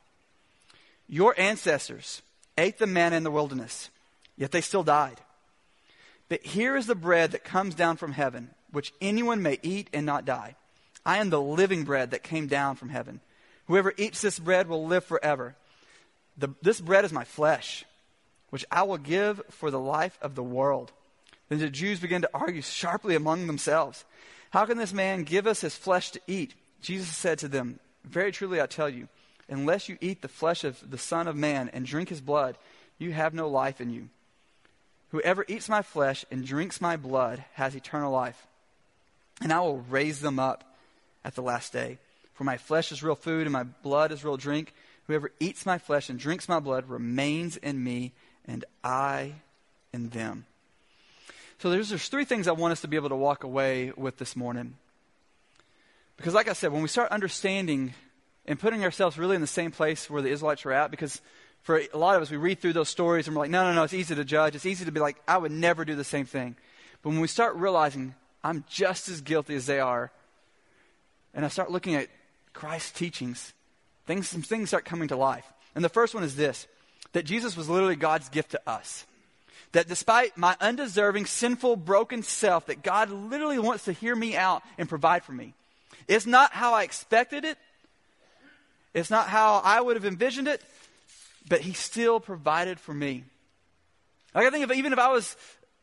Your 1.09 1.35
ancestors 1.39 2.23
ate 2.57 2.79
the 2.79 2.87
manna 2.87 3.17
in 3.17 3.23
the 3.23 3.31
wilderness, 3.31 3.91
yet 4.37 4.51
they 4.51 4.61
still 4.61 4.83
died. 4.83 5.21
But 6.29 6.43
here 6.43 6.77
is 6.77 6.87
the 6.87 6.95
bread 6.95 7.33
that 7.33 7.45
comes 7.45 7.75
down 7.75 7.97
from 7.97 8.13
heaven, 8.13 8.51
which 8.73 8.93
anyone 9.01 9.43
may 9.43 9.59
eat 9.63 9.89
and 9.93 10.05
not 10.05 10.25
die. 10.25 10.57
I 11.07 11.19
am 11.19 11.31
the 11.31 11.41
living 11.41 11.85
bread 11.85 12.11
that 12.11 12.23
came 12.23 12.49
down 12.49 12.77
from 12.77 12.91
heaven. 12.91 13.21
Whoever 13.67 13.95
eats 13.97 14.21
this 14.21 14.39
bread 14.39 14.69
will 14.69 14.87
live 14.87 15.05
forever. 15.05 15.55
The, 16.39 16.49
this 16.63 16.81
bread 16.81 17.05
is 17.05 17.13
my 17.13 17.25
flesh, 17.25 17.85
which 18.51 18.65
I 18.71 18.85
will 18.85 18.99
give 18.99 19.43
for 19.51 19.71
the 19.71 19.81
life 19.81 20.19
of 20.23 20.35
the 20.35 20.43
world. 20.43 20.93
Then 21.49 21.59
the 21.59 21.69
Jews 21.69 22.01
began 22.01 22.23
to 22.23 22.31
argue 22.33 22.63
sharply 22.63 23.15
among 23.15 23.47
themselves. 23.47 24.05
How 24.51 24.65
can 24.65 24.79
this 24.79 24.93
man 24.93 25.25
give 25.25 25.47
us 25.47 25.61
his 25.61 25.77
flesh 25.77 26.11
to 26.13 26.21
eat? 26.27 26.55
Jesus 26.81 27.09
said 27.09 27.39
to 27.41 27.49
them, 27.49 27.81
Very 28.05 28.33
truly 28.33 28.61
I 28.61 28.67
tell 28.67 28.89
you, 28.89 29.09
unless 29.49 29.89
you 29.89 29.99
eat 30.01 30.23
the 30.23 30.29
flesh 30.29 30.65
of 30.65 30.91
the 30.91 30.99
Son 30.99 31.27
of 31.27 31.37
Man 31.37 31.71
and 31.73 31.85
drink 31.85 32.09
his 32.09 32.21
blood, 32.21 32.57
you 32.99 33.13
have 33.13 33.35
no 33.35 33.49
life 33.49 33.81
in 33.81 33.91
you. 33.91 34.09
Whoever 35.11 35.45
eats 35.49 35.69
my 35.69 35.83
flesh 35.83 36.25
and 36.31 36.47
drinks 36.47 36.81
my 36.81 36.97
blood 36.97 37.45
has 37.55 37.75
eternal 37.75 38.13
life, 38.13 38.47
and 39.41 39.53
I 39.53 39.61
will 39.61 39.79
raise 39.79 40.21
them 40.21 40.39
up 40.39 40.65
at 41.25 41.35
the 41.35 41.43
last 41.43 41.73
day. 41.73 41.99
For 42.35 42.45
my 42.45 42.57
flesh 42.57 42.93
is 42.93 43.03
real 43.03 43.15
food 43.15 43.43
and 43.43 43.53
my 43.53 43.65
blood 43.65 44.13
is 44.13 44.25
real 44.25 44.37
drink. 44.37 44.73
Whoever 45.09 45.33
eats 45.41 45.67
my 45.67 45.79
flesh 45.79 46.09
and 46.09 46.19
drinks 46.19 46.49
my 46.49 46.61
blood 46.61 46.89
remains 46.89 47.57
in 47.57 47.83
me, 47.83 48.13
and 48.47 48.65
I 48.85 49.35
in 49.93 50.11
them. 50.11 50.45
So 51.59 51.71
there's, 51.71 51.89
there's 51.89 52.09
three 52.09 52.25
things 52.25 52.47
I 52.47 52.53
want 52.53 52.73
us 52.73 52.83
to 52.83 52.89
be 52.89 52.97
able 52.97 53.09
to 53.09 53.17
walk 53.17 53.43
away 53.43 53.93
with 53.97 54.19
this 54.19 54.37
morning. 54.37 54.77
Because, 56.19 56.35
like 56.35 56.49
I 56.49 56.53
said, 56.53 56.73
when 56.73 56.83
we 56.83 56.89
start 56.89 57.11
understanding 57.11 57.95
and 58.47 58.61
putting 58.61 58.85
ourselves 58.85 59.19
really 59.19 59.35
in 59.35 59.41
the 59.41 59.47
same 59.47 59.71
place 59.71 60.09
where 60.11 60.23
the 60.23 60.31
Israelites 60.31 60.65
were 60.65 60.73
at, 60.73 60.91
because 60.91 61.21
for 61.63 61.79
a 61.79 61.99
lot 61.99 62.15
of 62.15 62.23
us, 62.23 62.31
we 62.31 62.37
read 62.37 62.61
through 62.61 62.75
those 62.75 62.89
stories 62.89 63.27
and 63.27 63.35
we're 63.35 63.43
like, 63.43 63.51
no, 63.51 63.65
no, 63.65 63.73
no, 63.73 63.83
it's 63.85 63.95
easy 63.95 64.15
to 64.15 64.25
judge. 64.25 64.55
It's 64.55 64.67
easy 64.67 64.85
to 64.85 64.93
be 64.93 65.01
like, 65.01 65.17
I 65.27 65.39
would 65.39 65.53
never 65.53 65.85
do 65.85 65.97
the 65.97 66.05
same 66.05 66.27
thing. 66.27 66.55
But 67.03 67.11
when 67.11 67.21
we 67.21 67.29
start 67.29 67.57
realizing 67.57 68.15
I'm 68.45 68.65
just 68.69 69.09
as 69.09 69.21
guilty 69.21 69.55
as 69.55 69.67
they 69.67 69.81
are, 69.81 70.13
and 71.35 71.45
I 71.45 71.49
start 71.49 71.71
looking 71.71 71.95
at 71.95 72.09
Christ's 72.53 72.93
teachings, 72.93 73.53
things, 74.09 74.27
some 74.27 74.43
things 74.43 74.71
start 74.71 74.85
coming 74.85 75.09
to 75.09 75.17
life. 75.17 75.45
And 75.77 75.85
the 75.85 75.89
first 75.89 76.15
one 76.15 76.25
is 76.25 76.35
this 76.35 76.67
that 77.13 77.25
Jesus 77.25 77.57
was 77.57 77.69
literally 77.69 77.97
God's 77.97 78.29
gift 78.29 78.51
to 78.51 78.61
us. 78.67 79.07
That 79.73 79.87
despite 79.87 80.37
my 80.37 80.57
undeserving, 80.61 81.27
sinful, 81.27 81.77
broken 81.77 82.23
self, 82.23 82.67
that 82.67 82.83
God 82.83 83.11
literally 83.11 83.59
wants 83.59 83.85
to 83.85 83.93
hear 83.93 84.17
me 84.17 84.37
out 84.37 84.63
and 84.79 84.89
provide 84.89 85.23
for 85.23 85.33
me. 85.33 85.55
It's 86.09 86.27
not 86.27 86.53
how 86.53 86.75
I 86.75 86.83
expected 86.83 87.45
it. 87.45 87.59
It's 88.95 89.11
not 89.11 89.29
how 89.29 89.61
I 89.63 89.81
would 89.81 89.97
have 89.97 90.07
envisioned 90.07 90.49
it, 90.49 90.63
but 91.49 91.61
He 91.61 91.75
still 91.75 92.19
provided 92.19 92.81
for 92.81 92.95
me. 92.95 93.25
Like 94.35 94.47
I 94.47 94.51
think 94.51 94.65
if, 94.65 94.77
even 94.77 94.93
if 94.93 94.99
I 94.99 95.13
was 95.13 95.37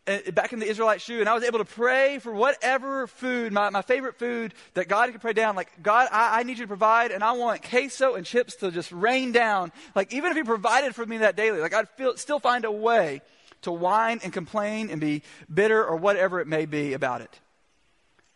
Uh, 0.07 0.19
back 0.33 0.53
in 0.53 0.59
the 0.59 0.67
Israelite 0.67 1.01
shoe, 1.01 1.19
and 1.19 1.27
I 1.27 1.33
was 1.33 1.43
able 1.43 1.57
to 1.57 1.65
pray 1.65 2.19
for 2.19 2.31
whatever 2.31 3.07
food, 3.07 3.51
my, 3.51 3.71
my 3.71 3.81
favorite 3.81 4.19
food, 4.19 4.53
that 4.75 4.87
God 4.87 5.11
could 5.11 5.19
pray 5.19 5.33
down. 5.33 5.55
Like, 5.55 5.81
God, 5.81 6.07
I, 6.11 6.41
I 6.41 6.43
need 6.43 6.59
you 6.59 6.65
to 6.65 6.67
provide, 6.67 7.09
and 7.09 7.23
I 7.23 7.31
want 7.31 7.63
queso 7.67 8.13
and 8.13 8.23
chips 8.23 8.55
to 8.57 8.69
just 8.69 8.91
rain 8.91 9.31
down. 9.31 9.71
Like, 9.95 10.13
even 10.13 10.29
if 10.29 10.37
He 10.37 10.43
provided 10.43 10.93
for 10.93 11.03
me 11.07 11.17
that 11.17 11.35
daily, 11.35 11.59
like, 11.59 11.73
I'd 11.73 11.89
feel, 11.89 12.17
still 12.17 12.39
find 12.39 12.65
a 12.65 12.71
way 12.71 13.21
to 13.63 13.71
whine 13.71 14.19
and 14.23 14.31
complain 14.31 14.91
and 14.91 15.01
be 15.01 15.23
bitter 15.51 15.83
or 15.83 15.95
whatever 15.95 16.39
it 16.39 16.45
may 16.45 16.67
be 16.67 16.93
about 16.93 17.21
it. 17.21 17.39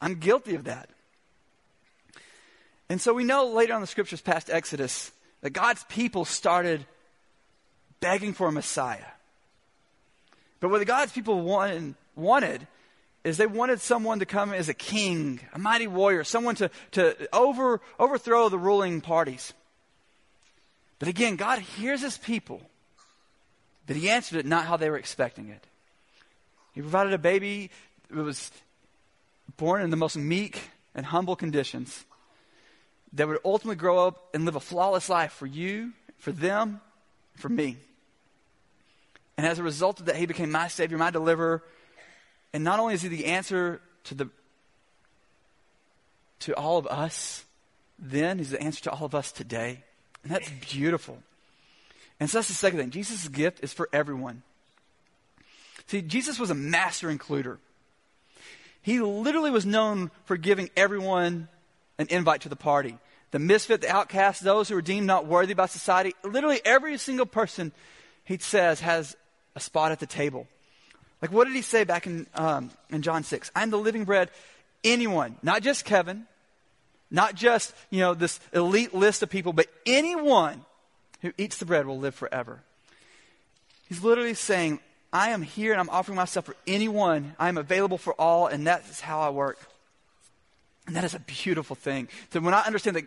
I'm 0.02 0.16
guilty 0.16 0.56
of 0.56 0.64
that. 0.64 0.90
And 2.90 3.00
so 3.00 3.14
we 3.14 3.24
know 3.24 3.46
later 3.46 3.76
on 3.76 3.82
the 3.82 3.88
scriptures 3.88 4.22
past 4.22 4.50
Exodus 4.50 5.12
that 5.42 5.52
God's 5.52 5.84
people 5.84 6.26
started 6.26 6.84
begging 8.00 8.34
for 8.34 8.48
a 8.48 8.52
Messiah. 8.52 9.06
But 10.60 10.70
what 10.70 10.80
the 10.80 10.86
God's 10.86 11.12
people 11.12 11.42
wanted, 11.42 11.96
wanted 12.16 12.68
is 13.24 13.38
they 13.38 13.48
wanted 13.48 13.82
someone 13.82 14.20
to 14.20 14.26
come 14.26 14.54
as 14.54 14.70
a 14.70 14.74
king, 14.74 15.40
a 15.54 15.60
mighty 15.60 15.88
warrior, 15.88 16.24
someone 16.24 16.56
to, 16.56 16.70
to 16.92 17.30
over, 17.34 17.82
overthrow 18.00 18.50
the 18.50 18.58
ruling 18.58 19.02
parties. 19.02 19.54
But 21.00 21.08
again, 21.08 21.36
God 21.36 21.60
hears 21.60 22.02
his 22.02 22.18
people, 22.18 22.62
but 23.88 23.96
he 23.96 24.10
answered 24.10 24.40
it 24.40 24.46
not 24.46 24.66
how 24.66 24.78
they 24.78 24.90
were 24.90 24.98
expecting 24.98 25.50
it. 25.50 25.66
He 26.74 26.82
provided 26.82 27.14
a 27.14 27.18
baby 27.18 27.72
that 28.10 28.22
was 28.22 28.52
born 29.58 29.82
in 29.82 29.90
the 29.90 29.98
most 29.98 30.18
meek 30.18 30.70
and 30.94 31.06
humble 31.06 31.36
conditions 31.36 32.06
that 33.14 33.28
would 33.28 33.40
ultimately 33.44 33.76
grow 33.76 34.08
up 34.08 34.30
and 34.34 34.46
live 34.46 34.56
a 34.56 34.60
flawless 34.60 35.10
life 35.10 35.32
for 35.32 35.46
you, 35.46 35.94
for 36.18 36.32
them, 36.32 36.82
for 37.36 37.50
me. 37.50 37.78
And 39.40 39.48
as 39.48 39.58
a 39.58 39.64
result 39.64 40.02
of 40.02 40.08
that, 40.08 40.18
he 40.18 40.26
became 40.26 40.52
my 40.52 40.68
Savior, 40.68 40.98
my 40.98 41.12
deliverer. 41.12 41.64
And 42.52 42.62
not 42.62 42.82
only 42.82 42.96
is 42.96 43.04
he 43.04 43.08
the 43.08 43.28
answer 43.28 43.80
to 44.04 44.14
the 44.14 44.30
to 46.40 46.54
all 46.56 46.78
of 46.78 46.86
us 46.88 47.46
then, 47.98 48.40
he's 48.40 48.50
the 48.50 48.62
answer 48.62 48.84
to 48.84 48.92
all 48.92 49.06
of 49.06 49.16
us 49.16 49.32
today. 49.32 49.82
And 50.24 50.32
that's 50.34 50.50
beautiful. 50.70 51.20
And 52.20 52.30
so 52.30 52.38
that's 52.38 52.50
the 52.50 52.54
second 52.54 52.80
thing. 52.80 52.90
Jesus' 52.90 53.30
gift 53.30 53.64
is 53.64 53.72
for 53.72 53.88
everyone. 53.94 54.44
See, 55.88 56.02
Jesus 56.02 56.38
was 56.38 56.50
a 56.50 56.56
master 56.56 57.08
includer. 57.08 57.60
He 58.82 59.00
literally 59.00 59.52
was 59.52 59.66
known 59.66 60.12
for 60.26 60.36
giving 60.36 60.70
everyone 60.76 61.48
an 61.98 62.08
invite 62.10 62.42
to 62.42 62.50
the 62.50 62.58
party. 62.58 62.98
The 63.32 63.40
misfit, 63.40 63.80
the 63.80 63.90
outcast, 63.90 64.44
those 64.44 64.68
who 64.68 64.76
were 64.76 64.82
deemed 64.82 65.08
not 65.08 65.28
worthy 65.28 65.54
by 65.54 65.68
society. 65.68 66.14
Literally 66.26 66.60
every 66.66 66.98
single 66.98 67.26
person 67.26 67.72
he 68.26 68.38
says 68.38 68.82
has 68.82 69.16
a 69.60 69.62
spot 69.62 69.92
at 69.92 70.00
the 70.00 70.08
table. 70.08 70.48
Like, 71.22 71.32
what 71.32 71.46
did 71.46 71.56
he 71.56 71.62
say 71.62 71.84
back 71.84 72.08
in, 72.08 72.28
um, 72.34 72.72
in 72.90 73.02
John 73.02 73.24
6? 73.24 73.52
I'm 73.56 73.70
the 73.70 73.78
living 73.78 74.06
bread. 74.06 74.30
Anyone, 74.84 75.36
not 75.44 75.62
just 75.62 75.84
Kevin, 75.84 76.26
not 77.12 77.36
just, 77.36 77.74
you 77.90 78.00
know, 78.00 78.14
this 78.14 78.40
elite 78.54 78.94
list 78.94 79.22
of 79.22 79.30
people, 79.30 79.52
but 79.52 79.68
anyone 79.86 80.64
who 81.22 81.34
eats 81.38 81.58
the 81.58 81.66
bread 81.66 81.86
will 81.86 82.00
live 82.00 82.16
forever. 82.16 82.62
He's 83.90 84.02
literally 84.02 84.34
saying, 84.34 84.80
I 85.12 85.32
am 85.32 85.42
here 85.42 85.74
and 85.74 85.82
I'm 85.82 85.90
offering 85.90 86.16
myself 86.16 86.46
for 86.46 86.56
anyone. 86.66 87.36
I 87.38 87.50
am 87.50 87.58
available 87.58 87.98
for 87.98 88.14
all, 88.14 88.48
and 88.48 88.68
that 88.68 88.86
is 88.90 89.02
how 89.02 89.20
I 89.20 89.30
work. 89.30 89.60
And 90.88 90.96
that 90.96 91.04
is 91.04 91.14
a 91.14 91.20
beautiful 91.20 91.76
thing. 91.76 92.08
So 92.32 92.40
when 92.40 92.54
I 92.54 92.62
understand 92.62 92.96
that 92.96 93.06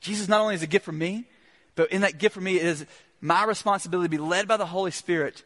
Jesus 0.00 0.28
not 0.28 0.40
only 0.40 0.54
is 0.54 0.62
a 0.62 0.66
gift 0.66 0.84
for 0.84 0.92
me, 0.92 1.24
but 1.74 1.90
in 1.92 2.00
that 2.00 2.18
gift 2.18 2.34
for 2.34 2.40
me 2.40 2.58
is 2.58 2.86
my 3.20 3.44
responsibility 3.44 4.06
to 4.06 4.10
be 4.10 4.18
led 4.18 4.48
by 4.48 4.56
the 4.56 4.66
Holy 4.66 4.90
Spirit 4.90 5.42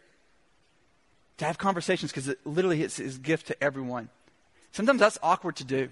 to 1.38 1.44
have 1.44 1.58
conversations 1.58 2.10
because 2.10 2.28
it 2.28 2.38
literally 2.44 2.82
is 2.82 2.96
his 2.96 3.18
gift 3.18 3.48
to 3.48 3.62
everyone. 3.62 4.08
Sometimes 4.72 5.00
that's 5.00 5.18
awkward 5.22 5.56
to 5.56 5.64
do. 5.64 5.88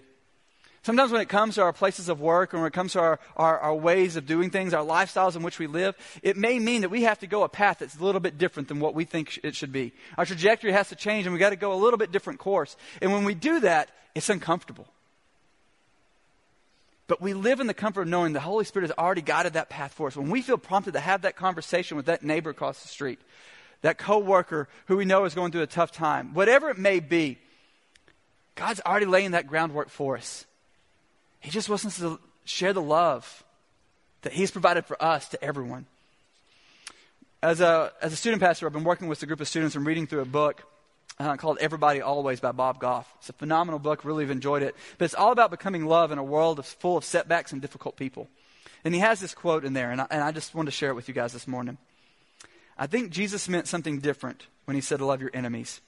Sometimes 0.83 1.11
when 1.11 1.21
it 1.21 1.29
comes 1.29 1.57
to 1.57 1.63
our 1.63 1.73
places 1.73 2.09
of 2.09 2.21
work 2.21 2.55
or 2.55 2.59
when 2.59 2.69
it 2.69 2.73
comes 2.73 2.93
to 2.93 3.01
our, 3.01 3.19
our, 3.37 3.59
our, 3.59 3.75
ways 3.75 4.15
of 4.15 4.25
doing 4.25 4.51
things, 4.51 4.73
our 4.73 4.85
lifestyles 4.85 5.35
in 5.35 5.43
which 5.43 5.59
we 5.59 5.67
live, 5.67 5.97
it 6.23 6.37
may 6.37 6.61
mean 6.61 6.83
that 6.83 6.91
we 6.91 7.03
have 7.03 7.19
to 7.19 7.27
go 7.27 7.43
a 7.43 7.49
path 7.49 7.79
that's 7.81 7.99
a 7.99 8.05
little 8.05 8.21
bit 8.21 8.39
different 8.39 8.69
than 8.69 8.79
what 8.79 8.95
we 8.95 9.05
think 9.05 9.41
it 9.43 9.57
should 9.57 9.73
be. 9.73 9.93
Our 10.17 10.25
trajectory 10.25 10.71
has 10.71 10.91
to 10.91 10.95
change 10.95 11.27
and 11.27 11.33
we've 11.33 11.41
got 11.41 11.51
to 11.51 11.57
go 11.57 11.73
a 11.73 11.75
little 11.75 11.99
bit 11.99 12.13
different 12.13 12.39
course. 12.39 12.77
And 13.03 13.13
when 13.13 13.25
we 13.25 13.35
do 13.35 13.59
that, 13.61 13.89
it's 14.15 14.31
uncomfortable. 14.31 14.87
But 17.09 17.21
we 17.21 17.35
live 17.35 17.59
in 17.59 17.67
the 17.67 17.75
comfort 17.75 18.03
of 18.03 18.09
knowing 18.09 18.33
the 18.33 18.41
Holy 18.41 18.65
Spirit 18.65 18.89
has 18.89 18.97
already 18.97 19.23
guided 19.23 19.55
that 19.55 19.69
path 19.69 19.93
for 19.93 20.07
us. 20.07 20.17
When 20.17 20.31
we 20.31 20.41
feel 20.41 20.59
prompted 20.59 20.93
to 20.93 21.01
have 21.01 21.23
that 21.23 21.35
conversation 21.35 21.97
with 21.97 22.07
that 22.07 22.23
neighbor 22.23 22.51
across 22.51 22.83
the 22.83 22.89
street, 22.89 23.19
that 23.87 23.99
coworker 23.99 24.69
who 24.87 24.97
we 24.97 25.05
know 25.05 25.27
is 25.27 25.35
going 25.37 25.53
through 25.53 25.63
a 25.63 25.67
tough 25.69 25.93
time, 25.93 26.35
whatever 26.35 26.71
it 26.71 26.77
may 26.77 26.99
be, 26.99 27.39
God's 28.57 28.81
already 28.85 29.07
laying 29.07 29.31
that 29.31 29.47
groundwork 29.47 29.91
for 29.91 30.17
us. 30.17 30.45
He 31.39 31.53
just 31.53 31.69
wants 31.69 31.87
us 31.87 31.99
to 31.99 32.19
share 32.45 32.73
the 32.73 32.83
love 32.83 33.45
that 34.23 34.33
He's 34.33 34.51
provided 34.51 34.87
for 34.87 35.01
us 35.01 35.29
to 35.29 35.45
everyone. 35.45 35.87
As 37.45 37.61
a, 37.61 37.93
as 38.03 38.13
a 38.13 38.17
student 38.17 38.43
pastor, 38.43 38.67
I've 38.67 38.73
been 38.73 38.83
working 38.83 39.07
with 39.07 39.23
a 39.23 39.27
group 39.27 39.41
of 39.41 39.47
students 39.47 39.77
and 39.77 39.87
reading 39.87 40.09
through 40.09 40.23
a 40.23 40.25
book 40.25 40.65
uh, 41.21 41.37
called 41.37 41.59
Everybody 41.61 42.01
Always 42.01 42.41
by 42.41 42.51
Bob 42.51 42.81
Goff. 42.81 43.09
It's 43.19 43.29
a 43.29 43.35
phenomenal 43.35 43.79
book, 43.79 44.05
really 44.05 44.25
have 44.25 44.33
enjoyed 44.33 44.65
it. 44.65 44.75
But 44.99 45.05
it's 45.05 45.15
all 45.15 45.31
about 45.31 45.53
becoming 45.53 45.87
love 45.87 46.11
in 46.11 46.19
a 46.19 46.25
world 46.25 46.59
of, 46.59 46.67
full 46.67 46.97
of 46.97 47.05
setbacks 47.05 47.53
and 47.53 47.63
difficult 47.63 47.97
people. 47.97 48.27
And 48.83 48.93
he 48.93 48.99
has 48.99 49.21
this 49.21 49.33
quote 49.33 49.65
in 49.65 49.75
there, 49.75 49.93
and 49.93 50.01
I, 50.01 50.07
and 50.11 50.25
I 50.25 50.33
just 50.33 50.57
wanted 50.57 50.73
to 50.73 50.77
share 50.77 50.91
it 50.91 50.95
with 50.95 51.07
you 51.07 51.15
guys 51.15 51.33
this 51.33 51.47
morning. 51.47 51.79
I 52.79 52.87
think 52.87 53.11
Jesus 53.11 53.49
meant 53.49 53.69
something 53.69 54.01
different 54.01 54.47
when 54.65 54.75
he 54.75 54.81
said, 54.81 55.01
Love 55.01 55.21
your 55.21 55.31
enemies. 55.33 55.81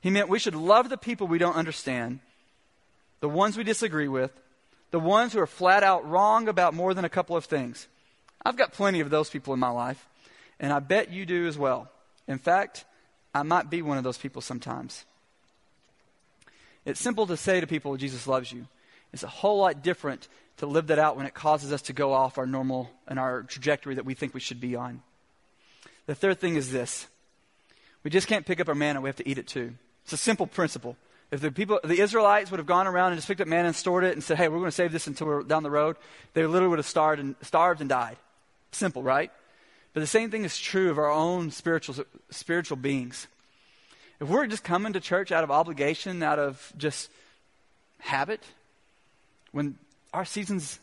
He 0.00 0.10
meant 0.10 0.28
we 0.28 0.38
should 0.38 0.54
love 0.54 0.88
the 0.88 0.96
people 0.96 1.26
we 1.26 1.38
don't 1.38 1.56
understand, 1.56 2.20
the 3.20 3.28
ones 3.28 3.56
we 3.56 3.64
disagree 3.64 4.08
with, 4.08 4.30
the 4.90 5.00
ones 5.00 5.32
who 5.32 5.40
are 5.40 5.46
flat 5.46 5.82
out 5.82 6.08
wrong 6.08 6.48
about 6.48 6.74
more 6.74 6.94
than 6.94 7.04
a 7.04 7.08
couple 7.08 7.36
of 7.36 7.44
things. 7.44 7.88
I've 8.44 8.56
got 8.56 8.72
plenty 8.72 9.00
of 9.00 9.10
those 9.10 9.30
people 9.30 9.52
in 9.52 9.58
my 9.58 9.70
life, 9.70 10.06
and 10.60 10.72
I 10.72 10.78
bet 10.78 11.10
you 11.10 11.26
do 11.26 11.48
as 11.48 11.58
well. 11.58 11.90
In 12.28 12.38
fact, 12.38 12.84
I 13.34 13.42
might 13.42 13.68
be 13.68 13.82
one 13.82 13.98
of 13.98 14.04
those 14.04 14.18
people 14.18 14.40
sometimes. 14.40 15.04
It's 16.84 17.00
simple 17.00 17.26
to 17.26 17.36
say 17.36 17.60
to 17.60 17.66
people, 17.66 17.96
Jesus 17.96 18.28
loves 18.28 18.52
you. 18.52 18.68
It's 19.12 19.24
a 19.24 19.28
whole 19.28 19.58
lot 19.58 19.82
different 19.82 20.28
to 20.58 20.66
live 20.66 20.86
that 20.86 20.98
out 20.98 21.16
when 21.16 21.26
it 21.26 21.34
causes 21.34 21.72
us 21.72 21.82
to 21.82 21.92
go 21.92 22.12
off 22.12 22.38
our 22.38 22.46
normal 22.46 22.90
and 23.08 23.18
our 23.18 23.42
trajectory 23.42 23.96
that 23.96 24.04
we 24.04 24.14
think 24.14 24.34
we 24.34 24.40
should 24.40 24.60
be 24.60 24.76
on. 24.76 25.02
The 26.06 26.14
third 26.14 26.40
thing 26.40 26.56
is 26.56 26.70
this 26.70 27.06
we 28.02 28.10
just 28.10 28.28
can't 28.28 28.46
pick 28.46 28.60
up 28.60 28.68
our 28.68 28.74
manna, 28.74 29.00
we 29.00 29.08
have 29.08 29.16
to 29.16 29.28
eat 29.28 29.38
it 29.38 29.46
too. 29.46 29.74
It's 30.04 30.12
a 30.12 30.16
simple 30.16 30.46
principle. 30.46 30.96
If 31.32 31.40
the 31.40 31.50
people, 31.50 31.80
the 31.82 32.00
Israelites 32.00 32.52
would 32.52 32.58
have 32.58 32.66
gone 32.66 32.86
around 32.86 33.10
and 33.10 33.18
just 33.18 33.26
picked 33.26 33.40
up 33.40 33.48
manna 33.48 33.66
and 33.66 33.76
stored 33.76 34.04
it 34.04 34.12
and 34.12 34.22
said, 34.22 34.36
hey, 34.36 34.46
we're 34.46 34.58
going 34.58 34.68
to 34.68 34.72
save 34.72 34.92
this 34.92 35.08
until 35.08 35.26
we're 35.26 35.42
down 35.42 35.64
the 35.64 35.70
road, 35.70 35.96
they 36.34 36.46
literally 36.46 36.68
would 36.68 36.78
have 36.78 36.86
starved 36.86 37.20
and, 37.20 37.34
starved 37.42 37.80
and 37.80 37.90
died. 37.90 38.16
Simple, 38.70 39.02
right? 39.02 39.32
But 39.92 40.00
the 40.00 40.06
same 40.06 40.30
thing 40.30 40.44
is 40.44 40.56
true 40.56 40.90
of 40.90 40.98
our 40.98 41.10
own 41.10 41.50
spiritual, 41.50 42.04
spiritual 42.30 42.76
beings. 42.76 43.26
If 44.20 44.28
we're 44.28 44.46
just 44.46 44.62
coming 44.62 44.92
to 44.92 45.00
church 45.00 45.32
out 45.32 45.42
of 45.42 45.50
obligation, 45.50 46.22
out 46.22 46.38
of 46.38 46.72
just 46.76 47.10
habit, 47.98 48.44
when 49.50 49.76
our 50.14 50.24
seasons 50.24 50.78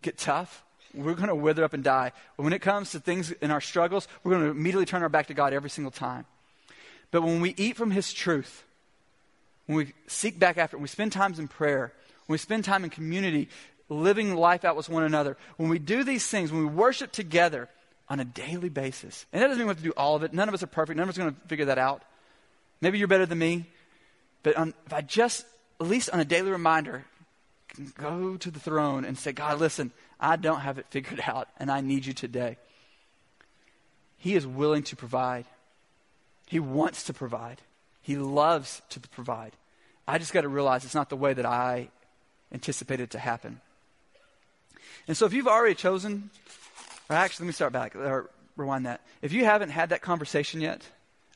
get 0.00 0.16
tough, 0.16 0.62
we're 0.94 1.14
going 1.14 1.28
to 1.28 1.34
wither 1.34 1.64
up 1.64 1.72
and 1.72 1.82
die. 1.82 2.12
When 2.36 2.52
it 2.52 2.60
comes 2.60 2.90
to 2.92 3.00
things 3.00 3.30
in 3.32 3.50
our 3.50 3.60
struggles, 3.60 4.08
we're 4.22 4.32
going 4.32 4.44
to 4.44 4.50
immediately 4.50 4.86
turn 4.86 5.02
our 5.02 5.08
back 5.08 5.26
to 5.28 5.34
God 5.34 5.52
every 5.52 5.70
single 5.70 5.90
time. 5.90 6.26
But 7.10 7.22
when 7.22 7.40
we 7.40 7.54
eat 7.56 7.76
from 7.76 7.90
His 7.90 8.12
truth, 8.12 8.64
when 9.66 9.76
we 9.76 9.92
seek 10.06 10.38
back 10.38 10.58
after 10.58 10.76
when 10.76 10.82
we 10.82 10.88
spend 10.88 11.12
times 11.12 11.38
in 11.38 11.48
prayer, 11.48 11.92
when 12.26 12.34
we 12.34 12.38
spend 12.38 12.64
time 12.64 12.84
in 12.84 12.90
community, 12.90 13.48
living 13.88 14.34
life 14.34 14.64
out 14.64 14.76
with 14.76 14.88
one 14.88 15.04
another, 15.04 15.36
when 15.56 15.68
we 15.68 15.78
do 15.78 16.04
these 16.04 16.26
things, 16.26 16.50
when 16.50 16.62
we 16.62 16.66
worship 16.66 17.12
together 17.12 17.68
on 18.08 18.20
a 18.20 18.24
daily 18.24 18.68
basis, 18.68 19.26
and 19.32 19.42
that 19.42 19.48
doesn't 19.48 19.58
mean 19.58 19.66
we 19.66 19.70
have 19.70 19.78
to 19.78 19.84
do 19.84 19.94
all 19.96 20.16
of 20.16 20.22
it. 20.22 20.32
None 20.32 20.48
of 20.48 20.54
us 20.54 20.62
are 20.62 20.68
perfect. 20.68 20.96
None 20.96 21.04
of 21.04 21.10
us 21.10 21.18
are 21.18 21.22
going 21.22 21.34
to 21.34 21.40
figure 21.48 21.66
that 21.66 21.78
out. 21.78 22.02
Maybe 22.80 22.98
you're 22.98 23.08
better 23.08 23.26
than 23.26 23.38
me. 23.38 23.66
But 24.42 24.56
on, 24.56 24.74
if 24.86 24.92
I 24.92 25.02
just, 25.02 25.46
at 25.80 25.86
least 25.86 26.10
on 26.10 26.20
a 26.20 26.24
daily 26.24 26.50
reminder, 26.50 27.04
go 27.94 28.36
to 28.36 28.50
the 28.50 28.58
throne 28.58 29.04
and 29.04 29.16
say, 29.16 29.32
God, 29.32 29.60
listen, 29.60 29.92
I 30.22 30.36
don't 30.36 30.60
have 30.60 30.78
it 30.78 30.86
figured 30.88 31.20
out, 31.26 31.48
and 31.58 31.70
I 31.70 31.80
need 31.80 32.06
you 32.06 32.12
today. 32.14 32.56
He 34.16 34.34
is 34.36 34.46
willing 34.46 34.84
to 34.84 34.96
provide. 34.96 35.46
He 36.46 36.60
wants 36.60 37.02
to 37.04 37.12
provide. 37.12 37.60
He 38.00 38.16
loves 38.16 38.80
to 38.90 39.00
provide. 39.00 39.52
I 40.06 40.18
just 40.18 40.32
got 40.32 40.42
to 40.42 40.48
realize 40.48 40.84
it's 40.84 40.94
not 40.94 41.10
the 41.10 41.16
way 41.16 41.34
that 41.34 41.46
I 41.46 41.88
anticipated 42.52 43.04
it 43.04 43.10
to 43.10 43.18
happen. 43.18 43.60
And 45.08 45.16
so 45.16 45.26
if 45.26 45.32
you've 45.32 45.48
already 45.48 45.74
chosen, 45.74 46.30
or 47.10 47.16
actually, 47.16 47.44
let 47.44 47.48
me 47.48 47.52
start 47.52 47.72
back, 47.72 47.96
or 47.96 48.30
rewind 48.56 48.86
that. 48.86 49.00
If 49.22 49.32
you 49.32 49.44
haven't 49.44 49.70
had 49.70 49.88
that 49.90 50.02
conversation 50.02 50.60
yet, 50.60 50.86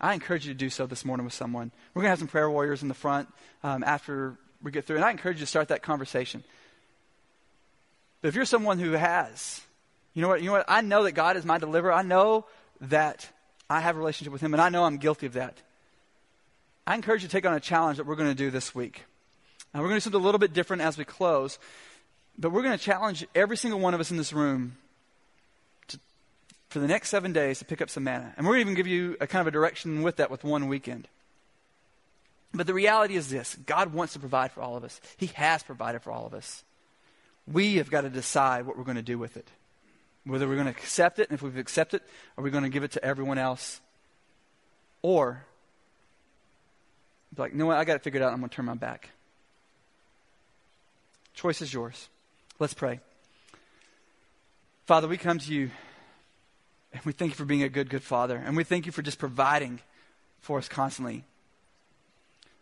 I 0.01 0.15
encourage 0.15 0.47
you 0.47 0.53
to 0.53 0.59
do 0.59 0.71
so 0.71 0.87
this 0.87 1.05
morning 1.05 1.25
with 1.25 1.35
someone. 1.35 1.73
We're 1.95 2.03
going 2.03 2.09
to 2.09 2.11
have 2.11 2.19
some 2.19 2.29
prayer 2.29 2.51
warriors 2.51 2.83
in 2.83 2.89
the 2.89 2.95
front 2.95 3.29
um, 3.65 3.83
after 3.83 4.37
we 4.63 4.71
get 4.71 4.85
through, 4.85 4.97
and 4.97 5.05
I 5.05 5.11
encourage 5.11 5.39
you 5.39 5.41
to 5.41 5.47
start 5.47 5.69
that 5.69 5.83
conversation. 5.83 6.45
But 8.27 8.31
if 8.31 8.35
you're 8.35 8.45
someone 8.45 8.81
who 8.81 8.91
has, 8.91 9.61
you 10.13 10.21
know 10.21 10.27
what, 10.27 10.41
you 10.41 10.47
know 10.47 10.55
what, 10.55 10.65
I 10.67 10.81
know 10.81 11.05
that 11.05 11.13
God 11.13 11.37
is 11.37 11.45
my 11.45 11.59
deliverer. 11.59 11.93
I 11.93 12.03
know 12.03 12.45
that 12.81 13.31
I 13.71 13.79
have 13.79 13.95
a 13.95 14.01
relationship 14.01 14.33
with 14.33 14.43
Him, 14.43 14.53
and 14.53 14.61
I 14.61 14.69
know 14.69 14.83
I'm 14.83 14.97
guilty 14.97 15.27
of 15.27 15.35
that. 15.35 15.57
I 16.89 16.97
encourage 16.97 17.23
you 17.23 17.29
to 17.29 17.33
take 17.33 17.47
on 17.47 17.55
a 17.55 17.61
challenge 17.61 17.99
that 17.99 18.05
we're 18.05 18.17
going 18.17 18.29
to 18.29 18.35
do 18.35 18.51
this 18.51 18.75
week. 18.75 19.05
And 19.73 19.81
we're 19.81 19.91
going 19.91 20.01
to 20.01 20.01
do 20.01 20.11
something 20.11 20.21
a 20.21 20.25
little 20.25 20.41
bit 20.41 20.53
different 20.53 20.83
as 20.83 20.99
we 20.99 21.05
close, 21.05 21.61
but 22.37 22.51
we're 22.51 22.65
going 22.65 22.77
to 22.77 22.85
challenge 22.85 23.25
every 23.33 23.57
single 23.57 23.79
one 23.79 23.95
of 23.95 24.01
us 24.01 24.11
in 24.11 24.17
this 24.17 24.33
room 24.33 24.77
to, 25.87 26.01
for 26.69 26.81
the 26.81 26.89
next 26.89 27.11
seven 27.11 27.33
days 27.33 27.61
to 27.61 27.65
pick 27.65 27.81
up 27.81 27.91
some 27.91 28.03
manna. 28.03 28.35
And 28.37 28.45
we're 28.45 28.55
going 28.55 28.67
to 28.67 28.71
even 28.73 28.75
give 28.75 28.89
you 28.89 29.17
a 29.21 29.29
kind 29.29 29.41
of 29.41 29.47
a 29.47 29.53
direction 29.53 30.03
with 30.03 30.17
that 30.17 30.33
with 30.33 30.43
one 30.43 30.67
weekend. 30.67 31.07
But 32.53 32.67
the 32.67 32.75
reality 32.75 33.15
is 33.15 33.31
this 33.31 33.55
God 33.67 33.93
wants 33.93 34.15
to 34.15 34.19
provide 34.19 34.51
for 34.51 34.63
all 34.63 34.77
of 34.77 34.83
us, 34.83 35.01
He 35.17 35.27
has 35.27 35.63
provided 35.63 36.03
for 36.03 36.11
all 36.11 36.27
of 36.27 36.35
us. 36.35 36.65
We 37.51 37.77
have 37.77 37.91
got 37.91 38.03
to 38.03 38.11
decide 38.11 38.67
what 38.67 38.77
we're 38.77 38.85
going 38.85 38.97
to 38.97 39.03
do 39.03 39.19
with 39.19 39.37
it. 39.37 39.49
Whether 40.25 40.49
we're 40.49 40.57
going 40.57 40.67
to 40.67 40.73
accept 40.73 41.19
it, 41.19 41.29
and 41.29 41.37
if 41.37 41.43
we've 41.43 41.57
accepted 41.57 42.01
it, 42.03 42.09
are 42.37 42.43
we 42.43 42.51
going 42.51 42.65
to 42.65 42.71
give 42.71 42.83
it 42.83 42.93
to 42.93 43.05
everyone 43.05 43.39
else? 43.39 43.81
Or, 45.03 45.45
like, 47.37 47.55
what, 47.55 47.77
I 47.77 47.85
got 47.85 47.93
to 47.95 47.99
figure 47.99 47.99
it 47.99 48.03
figured 48.03 48.23
out, 48.23 48.33
I'm 48.33 48.41
going 48.41 48.51
to 48.51 48.57
turn 48.57 48.65
my 48.65 48.75
back. 48.75 49.11
Choice 51.35 51.63
is 51.63 51.73
yours. 51.73 52.09
Let's 52.59 52.75
pray. 52.75 53.01
Father, 54.87 55.07
we 55.07 55.19
come 55.19 55.39
to 55.39 55.53
you 55.53 55.71
and 56.93 57.05
we 57.05 57.13
thank 57.13 57.33
you 57.33 57.35
for 57.35 57.45
being 57.45 57.63
a 57.63 57.69
good, 57.69 57.91
good 57.91 58.03
Father. 58.03 58.37
And 58.37 58.57
we 58.57 58.65
thank 58.65 58.87
you 58.87 58.93
for 58.93 59.03
just 59.03 59.19
providing 59.19 59.81
for 60.41 60.59
us 60.59 60.69
constantly. 60.69 61.25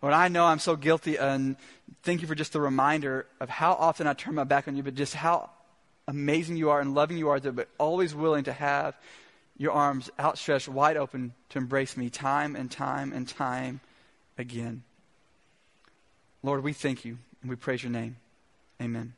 Lord, 0.04 0.12
I 0.12 0.28
know 0.28 0.44
I'm 0.44 0.58
so 0.58 0.76
guilty, 0.76 1.16
and 1.16 1.56
thank 2.02 2.20
you 2.20 2.28
for 2.28 2.34
just 2.34 2.52
the 2.52 2.60
reminder 2.60 3.24
of 3.40 3.48
how 3.48 3.72
often 3.72 4.06
I 4.06 4.12
turn 4.12 4.34
my 4.34 4.44
back 4.44 4.68
on 4.68 4.76
you, 4.76 4.82
but 4.82 4.94
just 4.94 5.14
how 5.14 5.48
amazing 6.06 6.58
you 6.58 6.68
are 6.68 6.78
and 6.78 6.94
loving 6.94 7.16
you 7.16 7.30
are, 7.30 7.40
but 7.40 7.70
always 7.78 8.14
willing 8.14 8.44
to 8.44 8.52
have 8.52 8.94
your 9.56 9.72
arms 9.72 10.10
outstretched 10.20 10.68
wide 10.68 10.98
open 10.98 11.32
to 11.48 11.56
embrace 11.56 11.96
me 11.96 12.10
time 12.10 12.54
and 12.54 12.70
time 12.70 13.14
and 13.14 13.26
time 13.26 13.80
again. 14.36 14.82
Lord, 16.42 16.62
we 16.62 16.74
thank 16.74 17.06
you 17.06 17.16
and 17.40 17.48
we 17.48 17.56
praise 17.56 17.82
your 17.82 17.90
name. 17.90 18.16
Amen. 18.82 19.14